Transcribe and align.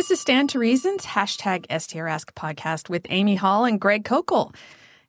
This 0.00 0.10
is 0.10 0.20
Stand 0.20 0.48
to 0.48 0.58
Reason's, 0.58 1.04
hashtag 1.04 1.66
STR 1.70 2.06
Ask 2.06 2.34
podcast 2.34 2.88
with 2.88 3.06
Amy 3.10 3.34
Hall 3.34 3.66
and 3.66 3.78
Greg 3.78 4.02
Koukl. 4.02 4.54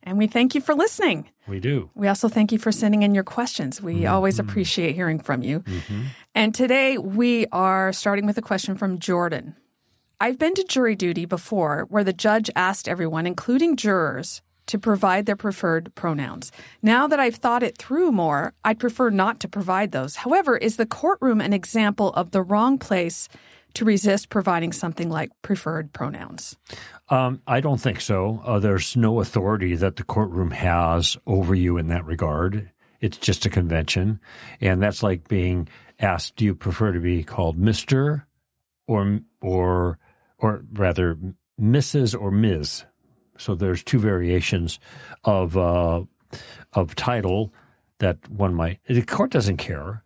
And 0.02 0.18
we 0.18 0.26
thank 0.26 0.54
you 0.54 0.60
for 0.60 0.74
listening. 0.74 1.30
We 1.48 1.60
do. 1.60 1.88
We 1.94 2.08
also 2.08 2.28
thank 2.28 2.52
you 2.52 2.58
for 2.58 2.70
sending 2.70 3.02
in 3.02 3.14
your 3.14 3.24
questions. 3.24 3.80
We 3.80 4.00
mm-hmm. 4.00 4.12
always 4.12 4.38
appreciate 4.38 4.94
hearing 4.94 5.18
from 5.18 5.42
you. 5.42 5.60
Mm-hmm. 5.60 6.02
And 6.34 6.54
today 6.54 6.98
we 6.98 7.46
are 7.52 7.94
starting 7.94 8.26
with 8.26 8.36
a 8.36 8.42
question 8.42 8.76
from 8.76 8.98
Jordan. 8.98 9.56
I've 10.20 10.38
been 10.38 10.52
to 10.56 10.64
jury 10.64 10.94
duty 10.94 11.24
before 11.24 11.86
where 11.88 12.04
the 12.04 12.12
judge 12.12 12.50
asked 12.54 12.86
everyone, 12.86 13.26
including 13.26 13.76
jurors, 13.76 14.42
to 14.66 14.78
provide 14.78 15.24
their 15.24 15.36
preferred 15.36 15.94
pronouns. 15.94 16.52
Now 16.82 17.06
that 17.06 17.18
I've 17.18 17.36
thought 17.36 17.62
it 17.62 17.78
through 17.78 18.12
more, 18.12 18.52
I'd 18.62 18.78
prefer 18.78 19.08
not 19.08 19.40
to 19.40 19.48
provide 19.48 19.92
those. 19.92 20.16
However, 20.16 20.58
is 20.58 20.76
the 20.76 20.84
courtroom 20.84 21.40
an 21.40 21.54
example 21.54 22.12
of 22.12 22.32
the 22.32 22.42
wrong 22.42 22.76
place 22.76 23.30
to 23.74 23.84
resist 23.84 24.28
providing 24.28 24.72
something 24.72 25.08
like 25.08 25.30
preferred 25.42 25.92
pronouns? 25.92 26.56
Um, 27.08 27.42
I 27.46 27.60
don't 27.60 27.80
think 27.80 28.00
so. 28.00 28.42
Uh, 28.44 28.58
there's 28.58 28.96
no 28.96 29.20
authority 29.20 29.74
that 29.76 29.96
the 29.96 30.04
courtroom 30.04 30.50
has 30.50 31.16
over 31.26 31.54
you 31.54 31.78
in 31.78 31.88
that 31.88 32.04
regard. 32.04 32.70
It's 33.00 33.18
just 33.18 33.46
a 33.46 33.50
convention. 33.50 34.20
And 34.60 34.82
that's 34.82 35.02
like 35.02 35.28
being 35.28 35.68
asked, 35.98 36.36
do 36.36 36.44
you 36.44 36.54
prefer 36.54 36.92
to 36.92 37.00
be 37.00 37.24
called 37.24 37.58
Mr. 37.58 38.24
or, 38.86 39.20
or, 39.40 39.98
or 40.38 40.64
rather, 40.72 41.18
Mrs. 41.60 42.18
or 42.18 42.30
Ms.? 42.30 42.84
So 43.38 43.54
there's 43.54 43.82
two 43.82 43.98
variations 43.98 44.78
of, 45.24 45.56
uh, 45.56 46.02
of 46.72 46.94
title 46.94 47.52
that 47.98 48.28
one 48.28 48.54
might, 48.54 48.80
the 48.88 49.02
court 49.02 49.30
doesn't 49.30 49.56
care 49.56 50.02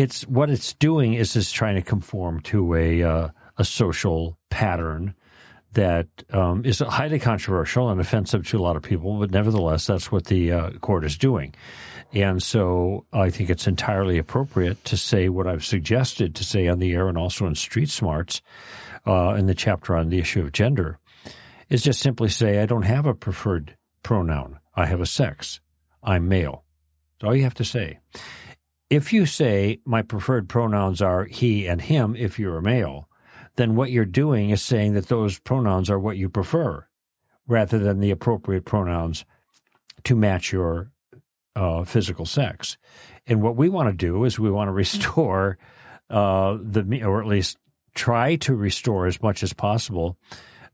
it's 0.00 0.26
what 0.26 0.50
it's 0.50 0.72
doing 0.74 1.14
is 1.14 1.36
it's 1.36 1.52
trying 1.52 1.76
to 1.76 1.82
conform 1.82 2.40
to 2.40 2.74
a 2.74 3.02
uh, 3.02 3.28
a 3.58 3.64
social 3.64 4.38
pattern 4.48 5.14
that 5.72 6.08
um, 6.32 6.64
is 6.64 6.80
highly 6.80 7.18
controversial 7.18 7.90
and 7.90 8.00
offensive 8.00 8.46
to 8.48 8.58
a 8.58 8.62
lot 8.62 8.76
of 8.76 8.82
people, 8.82 9.18
but 9.20 9.30
nevertheless, 9.30 9.86
that's 9.86 10.10
what 10.10 10.26
the 10.26 10.50
uh, 10.50 10.70
court 10.80 11.04
is 11.04 11.16
doing. 11.16 11.54
And 12.12 12.42
so 12.42 13.06
I 13.12 13.30
think 13.30 13.50
it's 13.50 13.68
entirely 13.68 14.18
appropriate 14.18 14.84
to 14.86 14.96
say 14.96 15.28
what 15.28 15.46
I've 15.46 15.64
suggested 15.64 16.34
to 16.34 16.44
say 16.44 16.66
on 16.66 16.80
the 16.80 16.92
air 16.92 17.08
and 17.08 17.16
also 17.16 17.46
in 17.46 17.54
Street 17.54 17.88
Smarts 17.88 18.42
uh, 19.06 19.34
in 19.34 19.46
the 19.46 19.54
chapter 19.54 19.94
on 19.96 20.08
the 20.08 20.18
issue 20.18 20.40
of 20.40 20.50
gender 20.50 20.98
is 21.68 21.82
just 21.82 22.00
simply 22.00 22.28
say, 22.30 22.60
I 22.60 22.66
don't 22.66 22.82
have 22.82 23.06
a 23.06 23.14
preferred 23.14 23.76
pronoun. 24.02 24.58
I 24.74 24.86
have 24.86 25.00
a 25.00 25.06
sex. 25.06 25.60
I'm 26.02 26.28
male. 26.28 26.64
That's 27.20 27.28
all 27.28 27.36
you 27.36 27.44
have 27.44 27.54
to 27.54 27.64
say. 27.64 28.00
If 28.90 29.12
you 29.12 29.24
say 29.24 29.78
my 29.84 30.02
preferred 30.02 30.48
pronouns 30.48 31.00
are 31.00 31.24
he 31.24 31.68
and 31.68 31.80
him 31.80 32.16
if 32.16 32.40
you're 32.40 32.58
a 32.58 32.62
male, 32.62 33.08
then 33.54 33.76
what 33.76 33.92
you're 33.92 34.04
doing 34.04 34.50
is 34.50 34.62
saying 34.62 34.94
that 34.94 35.06
those 35.06 35.38
pronouns 35.38 35.88
are 35.88 35.98
what 35.98 36.16
you 36.16 36.28
prefer 36.28 36.86
rather 37.46 37.78
than 37.78 38.00
the 38.00 38.10
appropriate 38.10 38.64
pronouns 38.64 39.24
to 40.02 40.16
match 40.16 40.52
your 40.52 40.90
uh, 41.54 41.84
physical 41.84 42.26
sex. 42.26 42.78
And 43.28 43.42
what 43.42 43.56
we 43.56 43.68
want 43.68 43.88
to 43.88 43.96
do 43.96 44.24
is 44.24 44.38
we 44.38 44.50
want 44.50 44.68
to 44.68 44.72
restore 44.72 45.56
uh, 46.10 46.58
the, 46.60 47.04
or 47.04 47.20
at 47.20 47.28
least 47.28 47.58
try 47.94 48.34
to 48.36 48.54
restore 48.56 49.06
as 49.06 49.22
much 49.22 49.44
as 49.44 49.52
possible 49.52 50.16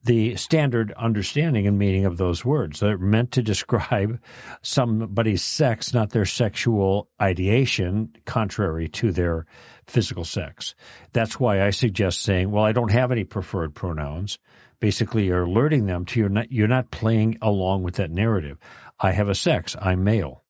the 0.06 0.36
standard 0.36 0.92
understanding 0.92 1.66
and 1.66 1.78
meaning 1.78 2.06
of 2.06 2.16
those 2.16 2.44
words. 2.44 2.80
They're 2.80 2.96
meant 2.96 3.32
to 3.32 3.42
describe 3.42 4.20
somebody's 4.62 5.42
sex, 5.42 5.92
not 5.92 6.10
their 6.10 6.24
sexual 6.24 7.08
ideation, 7.20 8.14
contrary 8.24 8.88
to 8.90 9.10
their 9.10 9.46
physical 9.86 10.24
sex. 10.24 10.74
That's 11.12 11.40
why 11.40 11.62
I 11.64 11.70
suggest 11.70 12.22
saying, 12.22 12.50
well, 12.50 12.64
I 12.64 12.72
don't 12.72 12.92
have 12.92 13.10
any 13.10 13.24
preferred 13.24 13.74
pronouns. 13.74 14.38
Basically, 14.78 15.26
you're 15.26 15.42
alerting 15.42 15.86
them 15.86 16.04
to 16.06 16.20
you're 16.20 16.28
not, 16.28 16.52
you're 16.52 16.68
not 16.68 16.90
playing 16.90 17.38
along 17.42 17.82
with 17.82 17.96
that 17.96 18.10
narrative. 18.10 18.58
I 19.00 19.10
have 19.12 19.28
a 19.28 19.34
sex. 19.34 19.74
I'm 19.80 20.04
male. 20.04 20.44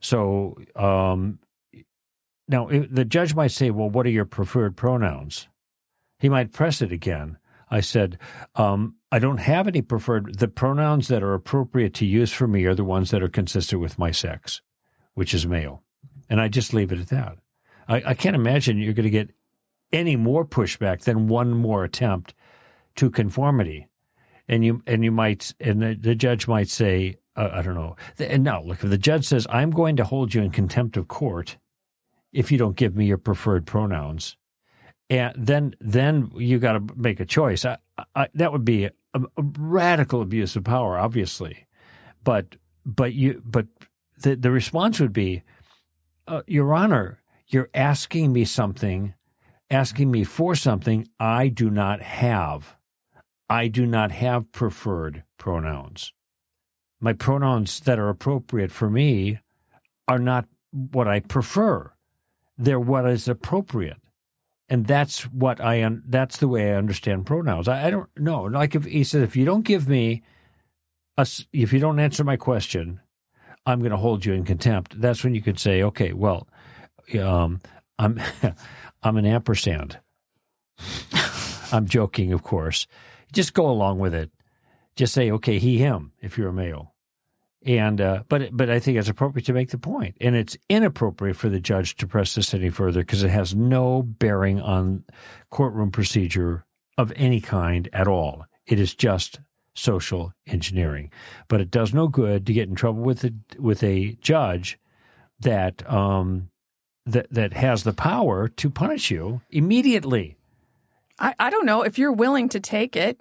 So, 0.00 0.56
um, 0.74 1.38
now 2.48 2.68
the 2.68 3.04
judge 3.04 3.34
might 3.34 3.52
say, 3.52 3.70
well, 3.70 3.88
what 3.88 4.06
are 4.06 4.10
your 4.10 4.24
preferred 4.24 4.76
pronouns? 4.76 5.48
He 6.18 6.28
might 6.28 6.52
press 6.52 6.82
it 6.82 6.90
again 6.90 7.38
I 7.72 7.80
said, 7.80 8.18
um, 8.54 8.96
I 9.10 9.18
don't 9.18 9.38
have 9.38 9.66
any 9.66 9.80
preferred. 9.80 10.38
The 10.38 10.46
pronouns 10.46 11.08
that 11.08 11.22
are 11.22 11.32
appropriate 11.32 11.94
to 11.94 12.06
use 12.06 12.30
for 12.30 12.46
me 12.46 12.66
are 12.66 12.74
the 12.74 12.84
ones 12.84 13.10
that 13.10 13.22
are 13.22 13.28
consistent 13.28 13.80
with 13.80 13.98
my 13.98 14.10
sex, 14.10 14.60
which 15.14 15.32
is 15.32 15.46
male. 15.46 15.82
And 16.28 16.38
I 16.38 16.48
just 16.48 16.74
leave 16.74 16.92
it 16.92 17.00
at 17.00 17.08
that. 17.08 17.38
I, 17.88 18.02
I 18.08 18.14
can't 18.14 18.36
imagine 18.36 18.78
you're 18.78 18.92
going 18.92 19.04
to 19.04 19.10
get 19.10 19.30
any 19.90 20.16
more 20.16 20.44
pushback 20.44 21.04
than 21.04 21.28
one 21.28 21.50
more 21.50 21.82
attempt 21.82 22.34
to 22.96 23.08
conformity. 23.08 23.88
And 24.48 24.62
you 24.62 24.82
and 24.86 25.02
you 25.02 25.10
might 25.10 25.54
and 25.58 25.80
the, 25.80 25.94
the 25.94 26.14
judge 26.14 26.46
might 26.46 26.68
say, 26.68 27.16
uh, 27.36 27.48
I 27.52 27.62
don't 27.62 27.74
know. 27.74 27.96
And 28.18 28.44
now, 28.44 28.62
look, 28.62 28.84
if 28.84 28.90
the 28.90 28.98
judge 28.98 29.24
says, 29.24 29.46
"I'm 29.48 29.70
going 29.70 29.96
to 29.96 30.04
hold 30.04 30.34
you 30.34 30.42
in 30.42 30.50
contempt 30.50 30.98
of 30.98 31.08
court 31.08 31.56
if 32.32 32.52
you 32.52 32.58
don't 32.58 32.76
give 32.76 32.94
me 32.94 33.06
your 33.06 33.18
preferred 33.18 33.64
pronouns," 33.66 34.36
and 35.12 35.34
then 35.36 35.74
then 35.78 36.32
you 36.36 36.58
got 36.58 36.72
to 36.72 36.94
make 36.96 37.20
a 37.20 37.26
choice. 37.26 37.66
I, 37.66 37.76
I, 38.16 38.28
that 38.32 38.50
would 38.50 38.64
be 38.64 38.86
a, 38.86 38.92
a, 39.14 39.20
radical 39.58 40.22
abuse 40.22 40.56
of 40.56 40.64
power, 40.64 40.98
obviously, 40.98 41.66
but 42.24 42.56
but 42.86 43.12
you 43.12 43.42
but 43.44 43.66
the 44.22 44.36
the 44.36 44.50
response 44.50 45.00
would 45.00 45.12
be, 45.12 45.42
uh, 46.26 46.40
Your 46.46 46.72
Honor, 46.72 47.20
you're 47.46 47.68
asking 47.74 48.32
me 48.32 48.46
something, 48.46 49.12
asking 49.70 50.10
me 50.10 50.24
for 50.24 50.54
something 50.54 51.06
I 51.20 51.48
do 51.48 51.68
not 51.68 52.00
have. 52.00 52.76
I 53.50 53.68
do 53.68 53.84
not 53.84 54.12
have 54.12 54.50
preferred 54.50 55.24
pronouns. 55.36 56.14
My 57.00 57.12
pronouns 57.12 57.80
that 57.80 57.98
are 57.98 58.08
appropriate 58.08 58.72
for 58.72 58.88
me 58.88 59.40
are 60.08 60.18
not 60.18 60.46
what 60.70 61.06
I 61.06 61.20
prefer. 61.20 61.92
They're 62.56 62.80
what 62.80 63.06
is 63.06 63.28
appropriate 63.28 64.01
and 64.72 64.86
that's 64.86 65.24
what 65.24 65.60
I 65.60 65.84
un- 65.84 66.02
that's 66.06 66.38
the 66.38 66.48
way 66.48 66.72
I 66.72 66.76
understand 66.76 67.26
pronouns. 67.26 67.68
I, 67.68 67.88
I, 67.88 67.90
don't 67.90 68.08
know. 68.16 68.44
Like 68.44 68.74
if 68.74 68.86
he 68.86 69.04
says, 69.04 69.20
if 69.20 69.36
you 69.36 69.44
don't 69.44 69.66
give 69.66 69.86
me 69.86 70.22
a, 71.18 71.28
if 71.52 71.74
you 71.74 71.78
don't 71.78 72.00
answer 72.00 72.24
my 72.24 72.38
question, 72.38 72.98
I'm 73.66 73.80
going 73.80 73.90
to 73.90 73.98
hold 73.98 74.24
you 74.24 74.32
in 74.32 74.46
contempt. 74.46 74.98
That's 74.98 75.22
when 75.22 75.34
you 75.34 75.42
could 75.42 75.58
say, 75.58 75.82
okay, 75.82 76.14
well, 76.14 76.48
um, 77.20 77.60
I'm 77.98 78.18
I'm 79.02 79.18
an 79.18 79.26
ampersand. 79.26 79.98
I'm 81.70 81.86
joking, 81.86 82.32
of 82.32 82.42
course. 82.42 82.86
Just 83.30 83.52
go 83.52 83.68
along 83.68 83.98
with 83.98 84.14
it. 84.14 84.30
Just 84.96 85.12
say, 85.12 85.30
okay, 85.32 85.58
he, 85.58 85.76
him, 85.76 86.12
if 86.22 86.38
you're 86.38 86.48
a 86.48 86.52
male. 86.52 86.91
And 87.64 88.00
uh, 88.00 88.24
but 88.28 88.56
but 88.56 88.70
I 88.70 88.80
think 88.80 88.98
it's 88.98 89.08
appropriate 89.08 89.46
to 89.46 89.52
make 89.52 89.70
the 89.70 89.78
point, 89.78 90.16
and 90.20 90.34
it's 90.34 90.56
inappropriate 90.68 91.36
for 91.36 91.48
the 91.48 91.60
judge 91.60 91.96
to 91.96 92.08
press 92.08 92.34
this 92.34 92.54
any 92.54 92.70
further 92.70 93.00
because 93.00 93.22
it 93.22 93.30
has 93.30 93.54
no 93.54 94.02
bearing 94.02 94.60
on 94.60 95.04
courtroom 95.50 95.92
procedure 95.92 96.64
of 96.98 97.12
any 97.14 97.40
kind 97.40 97.88
at 97.92 98.08
all. 98.08 98.46
It 98.66 98.80
is 98.80 98.94
just 98.94 99.40
social 99.74 100.32
engineering, 100.46 101.10
but 101.48 101.60
it 101.60 101.70
does 101.70 101.94
no 101.94 102.08
good 102.08 102.46
to 102.46 102.52
get 102.52 102.68
in 102.68 102.74
trouble 102.74 103.02
with 103.02 103.24
a, 103.24 103.32
with 103.58 103.82
a 103.82 104.16
judge 104.20 104.78
that 105.40 105.88
um, 105.90 106.50
that 107.06 107.26
that 107.30 107.52
has 107.52 107.84
the 107.84 107.92
power 107.92 108.48
to 108.48 108.70
punish 108.70 109.10
you 109.10 109.40
immediately. 109.50 110.36
I, 111.18 111.34
I 111.38 111.50
don't 111.50 111.66
know 111.66 111.82
if 111.82 111.98
you're 111.98 112.12
willing 112.12 112.48
to 112.50 112.60
take 112.60 112.96
it. 112.96 113.20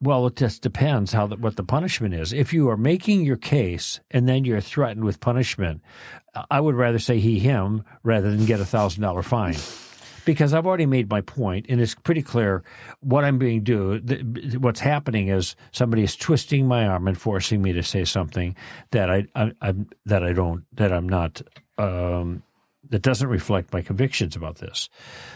Well, 0.00 0.26
it 0.26 0.36
just 0.36 0.60
depends 0.60 1.12
how 1.12 1.26
the, 1.26 1.36
what 1.36 1.56
the 1.56 1.62
punishment 1.64 2.14
is. 2.14 2.32
If 2.32 2.52
you 2.52 2.68
are 2.68 2.76
making 2.76 3.24
your 3.24 3.36
case 3.36 4.00
and 4.10 4.28
then 4.28 4.44
you're 4.44 4.60
threatened 4.60 5.04
with 5.04 5.20
punishment, 5.20 5.80
I 6.50 6.60
would 6.60 6.74
rather 6.74 6.98
say 6.98 7.18
he 7.18 7.38
him 7.38 7.82
rather 8.02 8.30
than 8.30 8.44
get 8.44 8.60
a 8.60 8.66
thousand 8.66 9.02
dollar 9.02 9.22
fine. 9.22 9.56
Because 10.26 10.52
I've 10.52 10.66
already 10.66 10.86
made 10.86 11.08
my 11.08 11.20
point, 11.20 11.66
and 11.68 11.80
it's 11.80 11.94
pretty 11.94 12.20
clear 12.20 12.64
what 12.98 13.24
I'm 13.24 13.38
being 13.38 13.62
do. 13.62 14.00
What's 14.58 14.80
happening 14.80 15.28
is 15.28 15.54
somebody 15.70 16.02
is 16.02 16.16
twisting 16.16 16.66
my 16.66 16.84
arm 16.84 17.06
and 17.06 17.16
forcing 17.16 17.62
me 17.62 17.72
to 17.74 17.82
say 17.84 18.04
something 18.04 18.56
that 18.90 19.08
I, 19.08 19.26
I, 19.36 19.52
I 19.62 19.74
that 20.04 20.24
I 20.24 20.32
don't 20.32 20.64
that 20.72 20.92
I'm 20.92 21.08
not 21.08 21.42
um, 21.78 22.42
that 22.90 23.02
doesn't 23.02 23.28
reflect 23.28 23.72
my 23.72 23.82
convictions 23.82 24.34
about 24.34 24.56
this. 24.56 24.88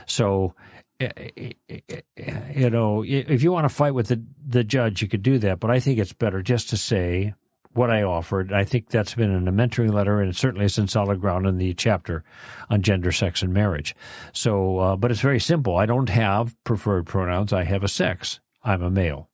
So 0.06 0.54
Eh, 1.00 1.30
eh, 1.36 1.80
eh, 1.88 2.40
you 2.54 2.68
know, 2.68 3.02
if 3.02 3.42
you 3.42 3.50
want 3.50 3.64
to 3.64 3.74
fight 3.74 3.94
with 3.94 4.08
the, 4.08 4.22
the 4.46 4.62
judge, 4.62 5.00
you 5.00 5.08
could 5.08 5.22
do 5.22 5.38
that. 5.38 5.58
But 5.58 5.70
I 5.70 5.80
think 5.80 5.98
it's 5.98 6.12
better 6.12 6.42
just 6.42 6.68
to 6.70 6.76
say 6.76 7.32
what 7.72 7.90
I 7.90 8.02
offered. 8.02 8.52
I 8.52 8.64
think 8.64 8.90
that's 8.90 9.14
been 9.14 9.30
in 9.30 9.48
a 9.48 9.52
mentoring 9.52 9.92
letter, 9.92 10.20
and 10.20 10.36
certainly 10.36 10.66
is 10.66 10.76
in 10.76 10.88
solid 10.88 11.20
ground 11.20 11.46
in 11.46 11.56
the 11.56 11.72
chapter 11.72 12.22
on 12.68 12.82
gender, 12.82 13.12
sex, 13.12 13.42
and 13.42 13.54
marriage. 13.54 13.96
So, 14.32 14.78
uh, 14.78 14.96
but 14.96 15.10
it's 15.10 15.20
very 15.20 15.40
simple. 15.40 15.76
I 15.76 15.86
don't 15.86 16.10
have 16.10 16.54
preferred 16.64 17.06
pronouns. 17.06 17.52
I 17.52 17.64
have 17.64 17.82
a 17.82 17.88
sex. 17.88 18.40
I'm 18.62 18.82
a 18.82 18.90
male, 18.90 19.30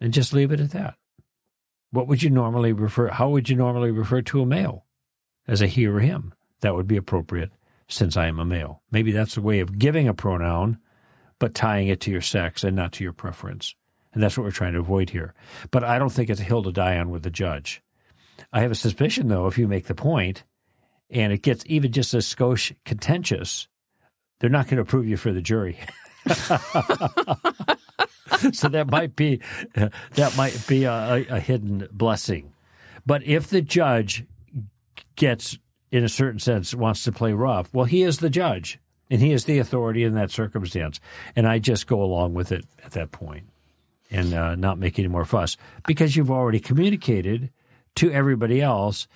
and 0.00 0.12
just 0.12 0.34
leave 0.34 0.52
it 0.52 0.60
at 0.60 0.72
that. 0.72 0.96
What 1.90 2.06
would 2.06 2.22
you 2.22 2.28
normally 2.28 2.72
refer? 2.72 3.08
How 3.08 3.30
would 3.30 3.48
you 3.48 3.56
normally 3.56 3.92
refer 3.92 4.20
to 4.20 4.42
a 4.42 4.46
male? 4.46 4.84
As 5.46 5.62
a 5.62 5.66
he 5.66 5.86
or 5.86 6.00
him. 6.00 6.34
That 6.60 6.74
would 6.74 6.86
be 6.86 6.98
appropriate 6.98 7.52
since 7.88 8.14
I 8.14 8.26
am 8.26 8.38
a 8.38 8.44
male. 8.44 8.82
Maybe 8.90 9.12
that's 9.12 9.38
a 9.38 9.40
way 9.40 9.60
of 9.60 9.78
giving 9.78 10.06
a 10.06 10.12
pronoun 10.12 10.78
but 11.38 11.54
tying 11.54 11.88
it 11.88 12.00
to 12.00 12.10
your 12.10 12.20
sex 12.20 12.64
and 12.64 12.76
not 12.76 12.92
to 12.92 13.04
your 13.04 13.12
preference. 13.12 13.74
And 14.12 14.22
that's 14.22 14.36
what 14.36 14.44
we're 14.44 14.50
trying 14.50 14.72
to 14.72 14.80
avoid 14.80 15.10
here. 15.10 15.34
But 15.70 15.84
I 15.84 15.98
don't 15.98 16.10
think 16.10 16.30
it's 16.30 16.40
a 16.40 16.44
hill 16.44 16.62
to 16.62 16.72
die 16.72 16.98
on 16.98 17.10
with 17.10 17.22
the 17.22 17.30
judge. 17.30 17.82
I 18.52 18.60
have 18.60 18.70
a 18.70 18.76
suspicion, 18.76 19.28
though, 19.28 19.46
if 19.46 19.58
you 19.58 19.68
make 19.68 19.86
the 19.86 19.94
point 19.94 20.44
and 21.10 21.32
it 21.32 21.42
gets 21.42 21.64
even 21.66 21.92
just 21.92 22.14
a 22.14 22.18
skosh 22.18 22.74
contentious, 22.84 23.68
they're 24.38 24.50
not 24.50 24.66
going 24.66 24.76
to 24.76 24.82
approve 24.82 25.06
you 25.06 25.16
for 25.16 25.32
the 25.32 25.40
jury. 25.42 25.78
so 28.52 28.68
that 28.68 28.88
might 28.90 29.16
be 29.16 29.40
that 29.74 30.36
might 30.36 30.66
be 30.66 30.84
a, 30.84 31.26
a, 31.28 31.40
hidden 31.40 31.88
blessing. 31.90 32.52
But 33.06 33.22
if 33.24 33.48
the 33.48 33.62
judge 33.62 34.24
gets, 35.16 35.58
in 35.90 36.04
a 36.04 36.08
certain 36.08 36.38
sense, 36.38 36.74
wants 36.74 37.04
to 37.04 37.12
play 37.12 37.32
rough, 37.32 37.72
well, 37.72 37.86
he 37.86 38.02
is 38.02 38.18
the 38.18 38.30
judge 38.30 38.78
and 39.10 39.20
he 39.20 39.32
is 39.32 39.44
the 39.44 39.58
authority 39.58 40.04
in 40.04 40.14
that 40.14 40.30
circumstance, 40.30 41.00
and 41.36 41.46
I 41.46 41.58
just 41.58 41.86
go 41.86 42.02
along 42.02 42.34
with 42.34 42.52
it 42.52 42.64
at 42.84 42.92
that 42.92 43.10
point 43.12 43.44
and 44.10 44.34
uh, 44.34 44.54
not 44.54 44.78
make 44.78 44.98
any 44.98 45.08
more 45.08 45.24
fuss 45.24 45.56
because 45.86 46.16
you've 46.16 46.30
already 46.30 46.60
communicated 46.60 47.50
to 47.96 48.10
everybody 48.10 48.60
else 48.60 49.06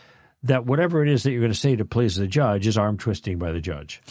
that 0.42 0.66
whatever 0.66 1.02
it 1.02 1.08
is 1.08 1.22
that 1.22 1.30
you're 1.30 1.40
going 1.40 1.52
to 1.52 1.58
say 1.58 1.76
to 1.76 1.84
please 1.84 2.16
the 2.16 2.26
judge 2.26 2.66
is 2.66 2.76
arm 2.76 2.98
twisting 2.98 3.38
by 3.38 3.52
the 3.52 3.60
judge. 3.60 4.02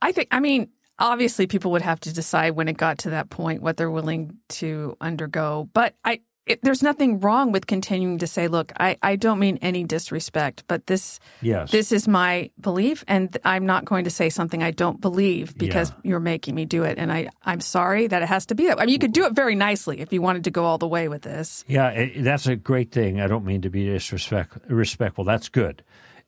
I 0.00 0.12
think, 0.12 0.28
I 0.30 0.40
mean, 0.40 0.70
obviously 0.98 1.46
people 1.46 1.70
would 1.72 1.82
have 1.82 2.00
to 2.00 2.12
decide 2.12 2.52
when 2.52 2.68
it 2.68 2.76
got 2.76 2.98
to 2.98 3.10
that 3.10 3.30
point 3.30 3.62
what 3.62 3.76
they're 3.76 3.90
willing 3.90 4.38
to 4.48 4.96
undergo. 5.00 5.68
But 5.72 5.94
I, 6.04 6.20
it, 6.46 6.60
there's 6.62 6.82
nothing 6.82 7.20
wrong 7.20 7.52
with 7.52 7.66
continuing 7.66 8.18
to 8.18 8.26
say, 8.26 8.48
look, 8.48 8.72
I, 8.78 8.98
I 9.02 9.16
don't 9.16 9.38
mean 9.38 9.58
any 9.62 9.84
disrespect, 9.84 10.64
but 10.68 10.86
this 10.86 11.18
yes. 11.40 11.70
this 11.70 11.90
is 11.90 12.06
my 12.06 12.50
belief, 12.60 13.04
and 13.08 13.36
I'm 13.44 13.64
not 13.64 13.84
going 13.84 14.04
to 14.04 14.10
say 14.10 14.28
something 14.28 14.62
I 14.62 14.70
don't 14.70 15.00
believe 15.00 15.56
because 15.56 15.90
yeah. 15.90 15.96
you're 16.10 16.20
making 16.20 16.54
me 16.54 16.66
do 16.66 16.82
it. 16.82 16.98
And 16.98 17.10
I, 17.10 17.30
I'm 17.44 17.60
sorry 17.60 18.06
that 18.08 18.22
it 18.22 18.28
has 18.28 18.46
to 18.46 18.54
be 18.54 18.66
that. 18.66 18.78
I 18.78 18.84
mean, 18.84 18.92
you 18.92 18.98
could 18.98 19.12
do 19.12 19.24
it 19.24 19.32
very 19.32 19.54
nicely 19.54 20.00
if 20.00 20.12
you 20.12 20.20
wanted 20.20 20.44
to 20.44 20.50
go 20.50 20.64
all 20.64 20.78
the 20.78 20.88
way 20.88 21.08
with 21.08 21.22
this. 21.22 21.64
Yeah, 21.66 21.88
it, 21.88 22.22
that's 22.22 22.46
a 22.46 22.56
great 22.56 22.92
thing. 22.92 23.20
I 23.20 23.26
don't 23.26 23.44
mean 23.44 23.62
to 23.62 23.70
be 23.70 23.86
disrespectful. 23.86 25.24
That's 25.24 25.48
good. 25.48 25.82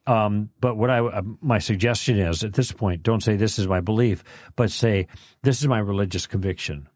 Um, 0.07 0.51
but 0.61 0.77
what 0.77 0.89
I 0.89 1.01
uh, 1.01 1.23
my 1.43 1.59
suggestion 1.59 2.19
is 2.19 2.43
at 2.45 2.55
this 2.55 2.73
point, 2.73 3.03
don't 3.03 3.23
say 3.23 3.37
this 3.37 3.59
is 3.59 3.67
my 3.67 3.81
belief, 3.81 4.25
but 4.55 4.71
say 4.71 5.09
this 5.43 5.61
is 5.61 5.69
my 5.69 5.79
religious 5.79 6.27
conviction. 6.27 6.89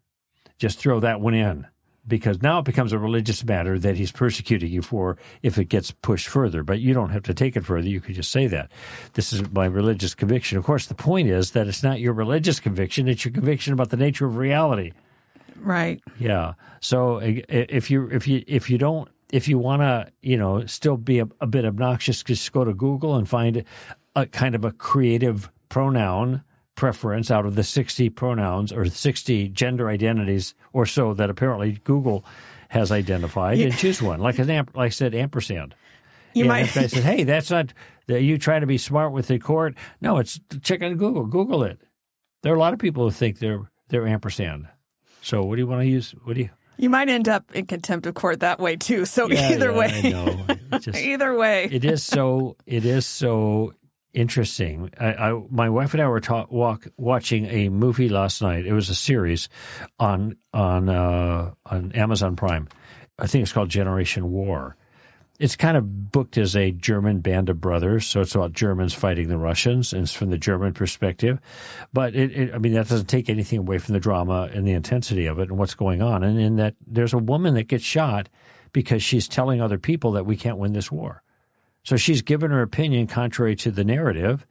Just 0.57 0.79
throw 0.79 1.01
that 1.01 1.21
one 1.21 1.33
in 1.33 1.67
because 2.07 2.41
now 2.41 2.59
it 2.59 2.65
becomes 2.65 2.93
a 2.93 2.99
religious 2.99 3.43
matter 3.43 3.77
that 3.79 3.95
he's 3.95 4.11
persecuting 4.11 4.71
you 4.71 4.81
for 4.81 5.17
if 5.43 5.57
it 5.57 5.65
gets 5.65 5.91
pushed 5.91 6.27
further. 6.27 6.63
But 6.63 6.79
you 6.79 6.93
don't 6.93 7.11
have 7.11 7.23
to 7.23 7.33
take 7.33 7.55
it 7.55 7.65
further. 7.65 7.87
You 7.87 8.01
could 8.01 8.15
just 8.15 8.31
say 8.31 8.47
that. 8.47 8.71
This 9.13 9.31
is 9.31 9.49
my 9.51 9.65
religious 9.65 10.15
conviction. 10.15 10.57
Of 10.57 10.63
course, 10.63 10.87
the 10.87 10.95
point 10.95 11.29
is 11.29 11.51
that 11.51 11.67
it's 11.67 11.83
not 11.83 11.99
your 11.99 12.13
religious 12.13 12.59
conviction, 12.59 13.07
it's 13.07 13.25
your 13.25 13.33
conviction 13.33 13.73
about 13.73 13.89
the 13.89 13.97
nature 13.97 14.25
of 14.25 14.37
reality. 14.37 14.93
Right. 15.57 16.01
Yeah. 16.19 16.53
So 16.79 17.19
if 17.21 17.91
you 17.91 18.07
if 18.07 18.27
you 18.27 18.43
if 18.47 18.69
you 18.69 18.77
don't 18.79 19.09
if 19.31 19.47
you 19.47 19.57
want 19.57 19.81
to, 19.81 20.11
you 20.21 20.37
know, 20.37 20.65
still 20.65 20.97
be 20.97 21.19
a, 21.19 21.27
a, 21.39 21.47
bit 21.47 21.65
obnoxious, 21.65 22.21
just 22.23 22.51
go 22.51 22.65
to 22.65 22.73
Google 22.73 23.15
and 23.15 23.29
find 23.29 23.63
a 24.15 24.25
kind 24.25 24.55
of 24.55 24.65
a 24.65 24.71
creative 24.71 25.49
pronoun 25.69 26.43
preference 26.75 27.29
out 27.29 27.45
of 27.45 27.55
the 27.55 27.63
60 27.63 28.09
pronouns 28.09 28.71
or 28.71 28.85
60 28.85 29.49
gender 29.49 29.89
identities 29.89 30.55
or 30.73 30.85
so 30.85 31.13
that 31.13 31.29
apparently 31.29 31.79
Google 31.83 32.25
has 32.69 32.91
identified 32.91 33.57
yeah. 33.57 33.65
and 33.65 33.77
choose 33.77 34.01
one. 34.01 34.19
Like 34.19 34.39
an 34.39 34.49
amp, 34.49 34.75
like 34.75 34.87
I 34.87 34.89
said, 34.89 35.13
ampersand. 35.13 35.75
You 36.33 36.43
and 36.43 36.49
might 36.49 36.77
I 36.77 36.87
said, 36.87 37.03
"Hey, 37.03 37.23
that's 37.25 37.51
not 37.51 37.73
that 38.07 38.21
you 38.21 38.37
trying 38.37 38.61
to 38.61 38.67
be 38.67 38.77
smart 38.77 39.11
with 39.11 39.27
the 39.27 39.39
court." 39.39 39.75
No, 39.99 40.17
it's 40.17 40.39
check 40.61 40.81
on 40.81 40.95
Google. 40.95 41.25
Google 41.25 41.63
it. 41.63 41.81
There 42.41 42.53
are 42.53 42.55
a 42.55 42.59
lot 42.59 42.71
of 42.73 42.79
people 42.79 43.03
who 43.03 43.11
think 43.11 43.39
they're 43.39 43.69
they're 43.89 44.07
ampersand. 44.07 44.67
So, 45.21 45.43
what 45.43 45.55
do 45.55 45.61
you 45.61 45.67
want 45.67 45.81
to 45.81 45.87
use? 45.87 46.15
What 46.23 46.35
do 46.35 46.43
you? 46.43 46.49
You 46.77 46.89
might 46.89 47.09
end 47.09 47.27
up 47.29 47.51
in 47.53 47.65
contempt 47.65 48.07
of 48.07 48.15
court 48.15 48.39
that 48.39 48.59
way 48.59 48.75
too. 48.75 49.05
So 49.05 49.29
yeah, 49.29 49.51
either 49.51 49.71
yeah, 49.71 49.77
way, 49.77 50.59
just, 50.79 50.97
either 50.97 51.35
way, 51.35 51.65
it 51.65 51.85
is 51.85 52.03
so. 52.03 52.55
It 52.65 52.85
is 52.85 53.05
so 53.05 53.73
interesting. 54.13 54.91
I, 54.99 55.13
I, 55.13 55.41
my 55.49 55.69
wife 55.69 55.93
and 55.93 56.01
I 56.01 56.07
were 56.07 56.19
ta- 56.19 56.47
walk, 56.49 56.87
watching 56.97 57.45
a 57.45 57.69
movie 57.69 58.09
last 58.09 58.41
night. 58.41 58.65
It 58.65 58.73
was 58.73 58.89
a 58.89 58.95
series 58.95 59.49
on 59.99 60.37
on 60.53 60.89
uh, 60.89 61.51
on 61.65 61.91
Amazon 61.93 62.35
Prime. 62.35 62.67
I 63.19 63.27
think 63.27 63.43
it's 63.43 63.53
called 63.53 63.69
Generation 63.69 64.31
War, 64.31 64.75
it's 65.41 65.55
kind 65.55 65.75
of 65.75 66.11
booked 66.11 66.37
as 66.37 66.55
a 66.55 66.69
German 66.69 67.19
band 67.19 67.49
of 67.49 67.59
brothers, 67.59 68.05
so 68.05 68.21
it's 68.21 68.35
about 68.35 68.53
Germans 68.53 68.93
fighting 68.93 69.27
the 69.27 69.39
Russians, 69.39 69.91
and 69.91 70.03
it's 70.03 70.13
from 70.13 70.29
the 70.29 70.37
German 70.37 70.71
perspective. 70.71 71.39
But 71.91 72.15
it, 72.15 72.31
it, 72.31 72.53
I 72.53 72.59
mean, 72.59 72.73
that 72.73 72.87
doesn't 72.87 73.07
take 73.07 73.27
anything 73.27 73.57
away 73.57 73.79
from 73.79 73.93
the 73.93 73.99
drama 73.99 74.51
and 74.53 74.67
the 74.67 74.73
intensity 74.73 75.25
of 75.25 75.39
it 75.39 75.49
and 75.49 75.57
what's 75.57 75.73
going 75.73 76.03
on. 76.03 76.21
And 76.23 76.39
in 76.39 76.57
that, 76.57 76.75
there's 76.85 77.13
a 77.13 77.17
woman 77.17 77.55
that 77.55 77.67
gets 77.67 77.83
shot 77.83 78.29
because 78.71 79.01
she's 79.01 79.27
telling 79.27 79.61
other 79.61 79.79
people 79.79 80.11
that 80.11 80.27
we 80.27 80.37
can't 80.37 80.59
win 80.59 80.73
this 80.73 80.91
war. 80.91 81.23
So 81.83 81.97
she's 81.97 82.21
given 82.21 82.51
her 82.51 82.61
opinion 82.61 83.07
contrary 83.07 83.55
to 83.57 83.71
the 83.71 83.83
narrative, 83.83 84.45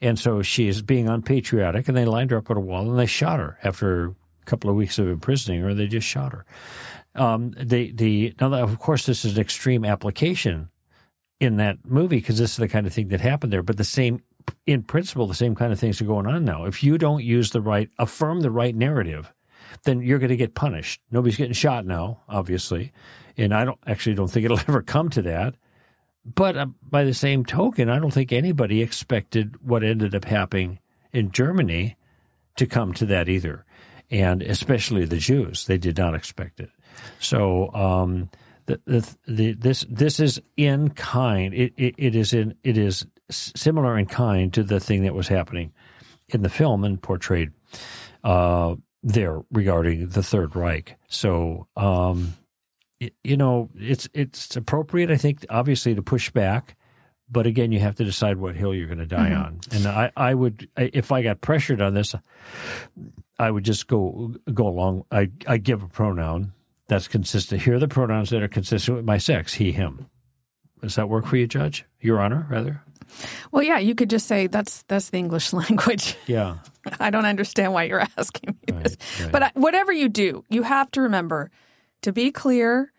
and 0.00 0.18
so 0.18 0.42
she's 0.42 0.82
being 0.82 1.08
unpatriotic. 1.08 1.88
And 1.88 1.96
they 1.96 2.04
lined 2.04 2.30
her 2.30 2.38
up 2.38 2.50
at 2.50 2.56
a 2.56 2.60
wall 2.60 2.90
and 2.90 2.98
they 2.98 3.06
shot 3.06 3.40
her 3.40 3.58
after 3.62 4.06
a 4.06 4.14
couple 4.44 4.68
of 4.68 4.76
weeks 4.76 4.98
of 4.98 5.08
imprisoning 5.08 5.62
her. 5.62 5.72
They 5.74 5.86
just 5.86 6.06
shot 6.06 6.32
her. 6.32 6.44
Um, 7.14 7.54
the 7.58 7.92
the 7.92 8.34
now 8.40 8.52
of 8.54 8.78
course 8.80 9.06
this 9.06 9.24
is 9.24 9.36
an 9.36 9.40
extreme 9.40 9.84
application 9.84 10.68
in 11.40 11.56
that 11.56 11.78
movie 11.84 12.16
because 12.16 12.38
this 12.38 12.52
is 12.52 12.56
the 12.56 12.68
kind 12.68 12.86
of 12.86 12.92
thing 12.92 13.08
that 13.08 13.20
happened 13.20 13.52
there. 13.52 13.62
But 13.62 13.76
the 13.76 13.84
same, 13.84 14.22
in 14.66 14.82
principle, 14.82 15.26
the 15.26 15.34
same 15.34 15.54
kind 15.54 15.72
of 15.72 15.78
things 15.78 16.00
are 16.00 16.06
going 16.06 16.26
on 16.26 16.44
now. 16.44 16.64
If 16.64 16.82
you 16.82 16.98
don't 16.98 17.22
use 17.22 17.50
the 17.50 17.60
right, 17.60 17.88
affirm 17.98 18.40
the 18.40 18.50
right 18.50 18.74
narrative, 18.74 19.32
then 19.84 20.00
you're 20.00 20.18
going 20.18 20.30
to 20.30 20.36
get 20.36 20.54
punished. 20.54 21.00
Nobody's 21.10 21.36
getting 21.36 21.52
shot 21.52 21.86
now, 21.86 22.20
obviously, 22.28 22.92
and 23.36 23.54
I 23.54 23.64
don't 23.64 23.78
actually 23.86 24.14
don't 24.14 24.28
think 24.28 24.44
it'll 24.44 24.58
ever 24.68 24.82
come 24.82 25.10
to 25.10 25.22
that. 25.22 25.54
But 26.24 26.56
uh, 26.56 26.66
by 26.82 27.04
the 27.04 27.14
same 27.14 27.44
token, 27.44 27.90
I 27.90 27.98
don't 27.98 28.12
think 28.12 28.32
anybody 28.32 28.80
expected 28.80 29.56
what 29.62 29.84
ended 29.84 30.14
up 30.14 30.24
happening 30.24 30.78
in 31.12 31.30
Germany 31.30 31.96
to 32.56 32.66
come 32.66 32.94
to 32.94 33.06
that 33.06 33.28
either, 33.28 33.64
and 34.10 34.42
especially 34.42 35.04
the 35.04 35.18
Jews. 35.18 35.66
They 35.66 35.78
did 35.78 35.98
not 35.98 36.14
expect 36.14 36.60
it. 36.60 36.70
So 37.18 37.72
um, 37.74 38.30
the, 38.66 38.80
the, 38.86 39.16
the, 39.26 39.52
this 39.52 39.84
this 39.88 40.20
is 40.20 40.40
in 40.56 40.90
kind. 40.90 41.52
It, 41.52 41.74
it, 41.76 41.94
it 41.98 42.14
is 42.14 42.32
in 42.32 42.54
it 42.62 42.78
is 42.78 43.06
similar 43.30 43.98
in 43.98 44.06
kind 44.06 44.52
to 44.54 44.62
the 44.62 44.80
thing 44.80 45.02
that 45.02 45.14
was 45.14 45.28
happening 45.28 45.72
in 46.28 46.42
the 46.42 46.48
film 46.48 46.84
and 46.84 47.00
portrayed 47.00 47.52
uh, 48.22 48.76
there 49.02 49.42
regarding 49.50 50.08
the 50.08 50.22
Third 50.22 50.56
Reich. 50.56 50.96
So 51.08 51.66
um, 51.76 52.34
it, 53.00 53.14
you 53.22 53.36
know 53.36 53.70
it's 53.76 54.08
it's 54.14 54.56
appropriate, 54.56 55.10
I 55.10 55.16
think, 55.16 55.44
obviously 55.50 55.94
to 55.94 56.02
push 56.02 56.30
back. 56.30 56.76
But 57.30 57.46
again, 57.46 57.72
you 57.72 57.80
have 57.80 57.96
to 57.96 58.04
decide 58.04 58.36
what 58.36 58.54
hill 58.54 58.74
you're 58.74 58.86
going 58.86 58.98
to 58.98 59.06
die 59.06 59.30
mm-hmm. 59.30 59.42
on. 59.42 59.60
And 59.72 59.86
I, 59.86 60.12
I 60.14 60.34
would, 60.34 60.68
if 60.76 61.10
I 61.10 61.22
got 61.22 61.40
pressured 61.40 61.80
on 61.80 61.94
this, 61.94 62.14
I 63.38 63.50
would 63.50 63.64
just 63.64 63.86
go 63.86 64.34
go 64.52 64.68
along. 64.68 65.04
I 65.10 65.30
I 65.46 65.56
give 65.56 65.82
a 65.82 65.88
pronoun 65.88 66.52
that's 66.88 67.08
consistent. 67.08 67.62
Here 67.62 67.76
are 67.76 67.78
the 67.78 67.88
pronouns 67.88 68.30
that 68.30 68.42
are 68.42 68.48
consistent 68.48 68.96
with 68.96 69.04
my 69.04 69.18
sex, 69.18 69.54
he, 69.54 69.72
him. 69.72 70.06
Does 70.82 70.96
that 70.96 71.08
work 71.08 71.26
for 71.26 71.36
you, 71.36 71.46
Judge? 71.46 71.86
Your 72.00 72.20
Honor, 72.20 72.46
rather? 72.50 72.82
Well, 73.52 73.62
yeah, 73.62 73.78
you 73.78 73.94
could 73.94 74.10
just 74.10 74.26
say 74.26 74.46
that's 74.46 74.82
that's 74.82 75.10
the 75.10 75.18
English 75.18 75.52
language. 75.52 76.16
Yeah. 76.26 76.56
I 77.00 77.10
don't 77.10 77.24
understand 77.24 77.72
why 77.72 77.84
you're 77.84 78.00
asking 78.18 78.58
me 78.66 78.74
right, 78.74 78.84
this. 78.84 78.96
Right. 79.20 79.32
But 79.32 79.56
whatever 79.56 79.92
you 79.92 80.08
do, 80.08 80.44
you 80.50 80.62
have 80.62 80.90
to 80.92 81.00
remember 81.00 81.50
to 82.04 82.12
be 82.12 82.30
clear 82.30 82.92